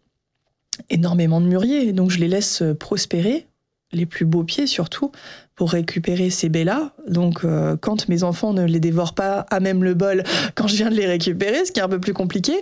énormément 0.90 1.40
de 1.40 1.46
mûriers, 1.46 1.92
donc 1.92 2.10
je 2.10 2.18
les 2.18 2.28
laisse 2.28 2.62
prospérer, 2.78 3.47
les 3.92 4.06
plus 4.06 4.24
beaux 4.24 4.44
pieds 4.44 4.66
surtout, 4.66 5.10
pour 5.54 5.72
récupérer 5.72 6.30
ces 6.30 6.48
baies-là. 6.48 6.92
Donc, 7.08 7.44
euh, 7.44 7.76
quand 7.80 8.08
mes 8.08 8.22
enfants 8.22 8.52
ne 8.52 8.64
les 8.64 8.80
dévorent 8.80 9.14
pas 9.14 9.46
à 9.50 9.58
même 9.60 9.82
le 9.82 9.94
bol 9.94 10.22
quand 10.54 10.68
je 10.68 10.76
viens 10.76 10.90
de 10.90 10.94
les 10.94 11.06
récupérer, 11.06 11.64
ce 11.64 11.72
qui 11.72 11.80
est 11.80 11.82
un 11.82 11.88
peu 11.88 12.00
plus 12.00 12.14
compliqué, 12.14 12.52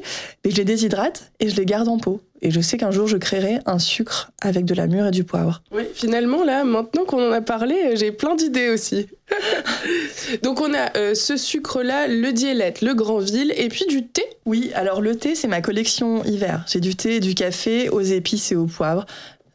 mais 0.45 0.51
je 0.51 0.57
les 0.57 0.65
déshydrate 0.65 1.31
et 1.39 1.51
je 1.51 1.57
les 1.57 1.67
garde 1.67 1.89
en 1.89 1.99
pot. 1.99 2.23
Et 2.43 2.51
je 2.51 2.61
sais 2.61 2.77
qu'un 2.77 2.91
jour, 2.91 3.07
je 3.07 3.17
créerai 3.17 3.59
un 3.67 3.79
sucre 3.79 4.31
avec 4.43 4.65
de 4.67 4.75
la 4.75 4.87
mûre 4.87 5.07
et 5.07 5.11
du 5.11 5.25
poivre. 5.25 5.63
Oui, 5.73 5.85
finalement, 5.95 6.45
là, 6.45 6.65
maintenant 6.65 7.05
qu'on 7.05 7.29
en 7.29 7.33
a 7.33 7.41
parlé, 7.41 7.75
euh, 7.75 7.97
j'ai 7.97 8.13
plein 8.13 8.35
d'idées 8.35 8.69
aussi. 8.69 9.09
Donc, 10.43 10.61
on 10.61 10.73
a 10.73 10.97
euh, 10.97 11.15
ce 11.15 11.37
sucre-là, 11.37 12.09
le 12.09 12.33
diélette, 12.33 12.83
le 12.83 12.95
Grandville, 12.95 13.53
et 13.57 13.69
puis 13.69 13.87
du 13.87 14.07
thé. 14.07 14.23
Oui, 14.45 14.71
alors 14.75 15.01
le 15.01 15.17
thé, 15.17 15.35
c'est 15.35 15.49
ma 15.49 15.61
collection 15.61 16.25
hiver. 16.25 16.65
J'ai 16.69 16.81
du 16.81 16.95
thé 16.95 17.17
et 17.17 17.21
du 17.21 17.35
café 17.35 17.89
aux 17.89 18.01
épices 18.01 18.53
et 18.53 18.57
au 18.57 18.67
poivre. 18.67 19.07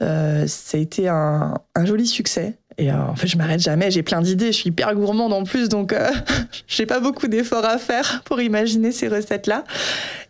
Ça 0.01 0.77
a 0.77 0.79
été 0.79 1.07
un, 1.07 1.53
un 1.75 1.85
joli 1.85 2.07
succès. 2.07 2.57
Et 2.77 2.91
euh, 2.91 2.99
en 2.99 3.15
fait, 3.15 3.27
je 3.27 3.37
m'arrête 3.37 3.59
jamais, 3.59 3.91
j'ai 3.91 4.03
plein 4.03 4.21
d'idées, 4.21 4.47
je 4.47 4.57
suis 4.57 4.69
hyper 4.69 4.93
gourmande 4.95 5.33
en 5.33 5.43
plus, 5.43 5.69
donc 5.69 5.93
euh, 5.93 6.09
j'ai 6.67 6.85
pas 6.85 6.99
beaucoup 6.99 7.27
d'efforts 7.27 7.65
à 7.65 7.77
faire 7.77 8.23
pour 8.25 8.41
imaginer 8.41 8.91
ces 8.91 9.07
recettes-là. 9.07 9.65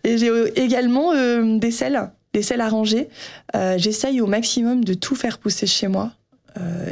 Et 0.03 0.17
j'ai 0.17 0.29
euh, 0.29 0.51
également 0.59 1.13
des 1.13 1.71
sels, 1.71 2.11
des 2.33 2.41
sels 2.41 2.61
arrangés. 2.61 3.07
J'essaye 3.77 4.21
au 4.21 4.27
maximum 4.27 4.83
de 4.83 4.93
tout 4.93 5.15
faire 5.15 5.37
pousser 5.37 5.67
chez 5.67 5.87
moi. 5.87 6.11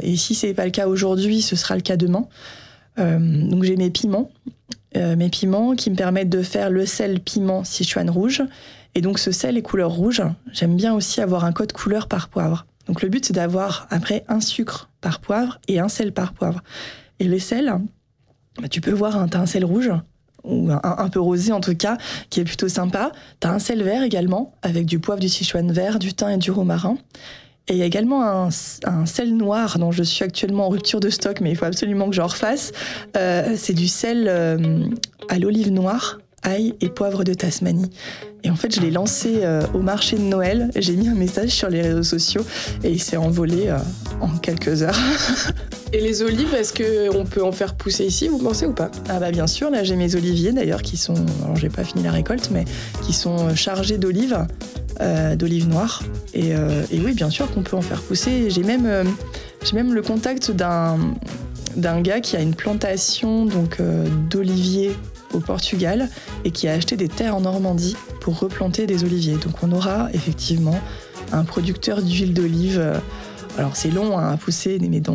et 0.02 0.16
si 0.16 0.34
c'est 0.34 0.54
pas 0.54 0.64
le 0.64 0.70
cas 0.70 0.86
aujourd'hui, 0.86 1.42
ce 1.42 1.56
sera 1.56 1.74
le 1.74 1.82
cas 1.82 1.96
demain. 1.96 2.26
donc 2.96 3.64
j'ai 3.64 3.76
mes 3.76 3.90
piments, 3.90 4.30
mes 4.94 5.28
piments 5.28 5.74
qui 5.74 5.90
me 5.90 5.96
permettent 5.96 6.28
de 6.28 6.42
faire 6.42 6.70
le 6.70 6.86
sel 6.86 7.20
piment 7.20 7.64
Sichuan 7.64 8.08
rouge. 8.08 8.42
Et 8.94 9.00
donc 9.00 9.18
ce 9.18 9.32
sel 9.32 9.56
est 9.56 9.62
couleur 9.62 9.90
rouge. 9.90 10.22
J'aime 10.52 10.76
bien 10.76 10.94
aussi 10.94 11.20
avoir 11.20 11.44
un 11.44 11.52
code 11.52 11.72
couleur 11.72 12.08
par 12.08 12.28
poivre. 12.28 12.66
Donc 12.90 13.02
le 13.02 13.08
but, 13.08 13.24
c'est 13.24 13.32
d'avoir 13.32 13.86
après 13.90 14.24
un 14.26 14.40
sucre 14.40 14.90
par 15.00 15.20
poivre 15.20 15.60
et 15.68 15.78
un 15.78 15.88
sel 15.88 16.10
par 16.10 16.32
poivre. 16.32 16.60
Et 17.20 17.28
les 17.28 17.38
sels, 17.38 17.72
bah, 18.60 18.66
tu 18.66 18.80
peux 18.80 18.90
voir, 18.90 19.16
un, 19.16 19.28
as 19.32 19.38
un 19.38 19.46
sel 19.46 19.64
rouge, 19.64 19.92
ou 20.42 20.72
un, 20.72 21.08
peu 21.08 21.20
rosé 21.20 21.52
en 21.52 21.60
tout 21.60 21.76
cas, 21.76 21.98
qui 22.30 22.40
est 22.40 22.44
plutôt 22.44 22.66
sympa. 22.66 23.12
Tu 23.38 23.46
as 23.46 23.52
un 23.52 23.60
sel 23.60 23.84
vert 23.84 24.02
également, 24.02 24.56
avec 24.62 24.86
du 24.86 24.98
poivre, 24.98 25.20
du 25.20 25.28
Sichuan 25.28 25.70
vert, 25.70 26.00
du 26.00 26.14
thym 26.14 26.30
et 26.30 26.36
du 26.36 26.50
romarin. 26.50 26.98
Et 27.68 27.74
il 27.74 27.78
y 27.78 27.82
a 27.82 27.86
également 27.86 28.24
un, 28.24 28.50
sel 28.50 29.36
noir 29.36 29.78
dont 29.78 29.92
je 29.92 30.02
suis 30.02 30.24
actuellement 30.24 30.66
en 30.66 30.70
rupture 30.70 30.98
de 30.98 31.10
stock, 31.10 31.40
mais 31.40 31.52
il 31.52 31.56
faut 31.56 31.66
absolument 31.66 32.08
que 32.08 32.16
j'en 32.16 32.26
refasse. 32.26 32.72
Euh, 33.16 33.54
c'est 33.56 33.74
du 33.74 33.86
sel 33.86 34.26
euh, 34.26 34.84
à 35.28 35.38
l'olive 35.38 35.70
noire, 35.70 36.18
ail 36.42 36.74
et 36.80 36.88
poivre 36.88 37.24
de 37.24 37.34
Tasmanie. 37.34 37.90
Et 38.42 38.50
en 38.50 38.56
fait, 38.56 38.74
je 38.74 38.80
l'ai 38.80 38.90
lancé 38.90 39.40
euh, 39.42 39.62
au 39.74 39.80
marché 39.80 40.16
de 40.16 40.22
Noël. 40.22 40.70
J'ai 40.76 40.96
mis 40.96 41.08
un 41.08 41.14
message 41.14 41.50
sur 41.50 41.68
les 41.68 41.82
réseaux 41.82 42.02
sociaux 42.02 42.42
et 42.82 42.90
il 42.90 43.02
s'est 43.02 43.18
envolé 43.18 43.74
en 44.20 44.28
quelques 44.38 44.82
heures. 44.82 44.98
Et 45.92 46.00
les 46.00 46.22
olives, 46.22 46.54
est-ce 46.54 46.72
qu'on 46.72 47.24
peut 47.24 47.42
en 47.42 47.50
faire 47.50 47.74
pousser 47.74 48.04
ici, 48.04 48.28
vous 48.28 48.38
pensez 48.38 48.64
ou 48.64 48.72
pas? 48.72 48.92
Ah 49.08 49.18
bah 49.18 49.32
bien 49.32 49.48
sûr, 49.48 49.70
là 49.70 49.82
j'ai 49.82 49.96
mes 49.96 50.14
oliviers 50.14 50.52
d'ailleurs 50.52 50.82
qui 50.82 50.96
sont, 50.96 51.16
alors 51.42 51.56
j'ai 51.56 51.68
pas 51.68 51.82
fini 51.82 52.04
la 52.04 52.12
récolte, 52.12 52.50
mais 52.52 52.64
qui 53.02 53.12
sont 53.12 53.56
chargés 53.56 53.98
d'olives, 53.98 54.46
euh, 55.00 55.34
d'olives 55.34 55.68
noires. 55.68 56.02
Euh, 56.36 56.84
et, 56.92 57.00
oui, 57.00 57.12
bien 57.12 57.28
sûr 57.28 57.50
qu'on 57.50 57.62
peut 57.62 57.76
en 57.76 57.82
faire 57.82 58.02
pousser. 58.02 58.50
J'ai 58.50 58.62
même, 58.62 58.86
euh, 58.86 59.02
j'ai 59.64 59.74
même 59.74 59.92
le 59.92 60.02
contact 60.02 60.52
d'un, 60.52 60.96
d'un 61.74 62.00
gars 62.02 62.20
qui 62.20 62.36
a 62.36 62.40
une 62.40 62.54
plantation 62.54 63.44
donc 63.46 63.78
d'oliviers 64.30 64.92
au 65.32 65.40
Portugal 65.40 66.08
et 66.44 66.50
qui 66.50 66.68
a 66.68 66.72
acheté 66.72 66.96
des 66.96 67.08
terres 67.08 67.36
en 67.36 67.40
Normandie 67.40 67.96
pour 68.20 68.38
replanter 68.38 68.86
des 68.86 69.04
oliviers. 69.04 69.36
Donc 69.36 69.62
on 69.62 69.72
aura 69.72 70.08
effectivement 70.12 70.78
un 71.32 71.44
producteur 71.44 72.02
d'huile 72.02 72.34
d'olive 72.34 73.00
alors 73.58 73.76
c'est 73.76 73.90
long 73.90 74.18
hein, 74.18 74.32
à 74.32 74.36
pousser, 74.36 74.78
mais 74.80 75.00
dans, 75.00 75.14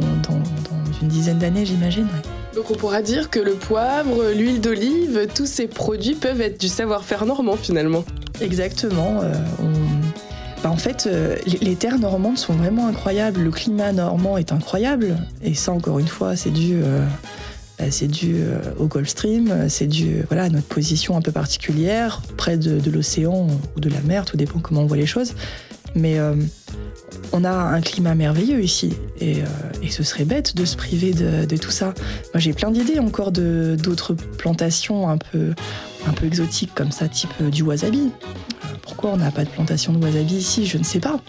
une 1.01 1.07
dizaine 1.07 1.39
d'années, 1.39 1.65
j'imagine. 1.65 2.07
Donc 2.53 2.71
on 2.71 2.75
pourra 2.75 3.01
dire 3.01 3.29
que 3.29 3.39
le 3.39 3.53
poivre, 3.53 4.31
l'huile 4.35 4.61
d'olive, 4.61 5.27
tous 5.33 5.45
ces 5.45 5.67
produits 5.67 6.15
peuvent 6.15 6.41
être 6.41 6.59
du 6.59 6.67
savoir-faire 6.67 7.25
normand 7.25 7.57
finalement. 7.57 8.03
Exactement. 8.41 9.21
Euh, 9.23 9.33
bah, 10.63 10.69
en 10.69 10.77
fait, 10.77 11.07
euh, 11.07 11.35
les, 11.61 11.75
terres 11.75 11.99
normandes 11.99 12.37
sont 12.37 12.53
vraiment 12.53 12.87
incroyables. 12.87 13.41
Le 13.41 13.51
climat 13.51 13.91
normand 13.91 14.37
est 14.37 14.51
incroyable. 14.51 15.17
Et 15.43 15.53
ça, 15.53 15.71
encore 15.71 15.99
une 15.99 16.07
fois, 16.07 16.35
c'est 16.35 16.51
dû, 16.51 16.81
euh, 16.83 17.05
c'est 17.89 18.07
dû 18.07 18.43
au 18.77 18.87
Gulf 18.87 19.09
Stream, 19.09 19.69
c'est 19.69 19.87
dû 19.87 20.23
voilà, 20.27 20.43
à 20.43 20.49
notre 20.49 20.67
position 20.67 21.17
un 21.17 21.21
peu 21.21 21.31
particulière, 21.31 22.21
près 22.37 22.57
de, 22.57 22.79
de 22.79 22.91
l'océan 22.91 23.47
ou 23.75 23.79
de 23.79 23.89
la 23.89 24.01
mer, 24.01 24.25
tout 24.25 24.37
dépend 24.37 24.59
comment 24.59 24.81
on 24.81 24.85
voit 24.85 24.97
les 24.97 25.05
choses. 25.05 25.33
Mais 25.93 26.19
on 27.31 27.43
a 27.43 27.51
un 27.51 27.81
climat 27.81 28.15
merveilleux 28.15 28.61
ici 28.61 28.93
et, 29.19 29.41
euh, 29.41 29.89
ce 29.89 30.03
serait 30.03 30.25
bête 30.25 30.55
de 30.55 30.65
se 30.65 30.75
priver 30.75 31.13
de, 31.13 31.57
tout 31.57 31.71
ça. 31.71 31.93
Moi 32.33 32.39
j'ai 32.39 32.53
plein 32.53 32.71
d'idées 32.71 32.99
encore 32.99 33.31
d'autres 33.31 34.13
plantations 34.13 35.09
un 35.09 35.17
peu, 35.17 35.53
un 36.07 36.11
peu 36.11 36.25
exotiques 36.25 36.73
comme 36.75 36.91
ça, 36.91 37.07
type 37.07 37.29
euh, 37.41 37.49
du 37.49 37.63
wasabi. 37.63 38.09
Euh, 38.09 38.67
pourquoi 38.81 39.11
on 39.11 39.17
n'a 39.17 39.31
pas 39.31 39.45
de 39.45 39.49
plantation 39.49 39.93
de 39.93 40.03
wasabi 40.03 40.35
ici? 40.35 40.65
Je 40.65 40.77
ne 40.77 40.83
sais 40.83 40.99
pas. 40.99 41.19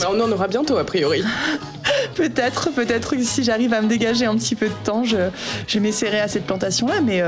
Bah, 0.00 0.08
on 0.10 0.20
en 0.20 0.32
aura 0.32 0.48
bientôt 0.48 0.78
a 0.78 0.84
priori. 0.84 1.22
peut-être, 2.14 2.70
peut-être 2.70 3.16
que 3.16 3.22
si 3.22 3.44
j'arrive 3.44 3.72
à 3.74 3.80
me 3.80 3.88
dégager 3.88 4.26
un 4.26 4.36
petit 4.36 4.54
peu 4.54 4.68
de 4.68 4.74
temps, 4.84 5.04
je, 5.04 5.78
m'essaierai 5.78 6.20
à 6.20 6.28
cette 6.28 6.46
plantation-là, 6.46 7.00
mais 7.00 7.22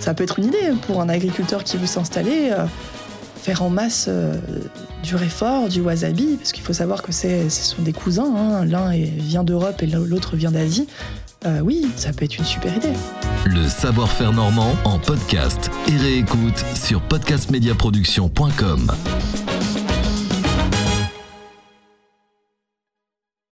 ça 0.00 0.14
peut 0.14 0.24
être 0.24 0.38
une 0.38 0.46
idée 0.46 0.72
pour 0.86 1.00
un 1.00 1.08
agriculteur 1.08 1.64
qui 1.64 1.76
veut 1.76 1.86
s'installer 1.86 2.52
faire 3.40 3.62
en 3.62 3.70
masse 3.70 4.06
euh, 4.08 4.34
du 5.02 5.16
réfort, 5.16 5.68
du 5.68 5.80
wasabi, 5.80 6.36
parce 6.36 6.52
qu'il 6.52 6.62
faut 6.62 6.72
savoir 6.72 7.02
que 7.02 7.12
ce 7.12 7.48
sont 7.48 7.82
des 7.82 7.92
cousins, 7.92 8.32
hein. 8.36 8.64
l'un 8.64 8.90
vient 8.92 9.44
d'Europe 9.44 9.82
et 9.82 9.86
l'autre 9.86 10.36
vient 10.36 10.50
d'Asie. 10.50 10.86
Euh, 11.46 11.60
oui, 11.60 11.86
ça 11.96 12.12
peut 12.12 12.26
être 12.26 12.36
une 12.36 12.44
super 12.44 12.76
idée. 12.76 12.92
Le 13.46 13.66
savoir-faire 13.66 14.32
normand 14.32 14.74
en 14.84 14.98
podcast 14.98 15.70
et 15.88 15.96
réécoute 15.96 16.64
sur 16.74 17.00
podcastmediaproduction.com. 17.00 18.92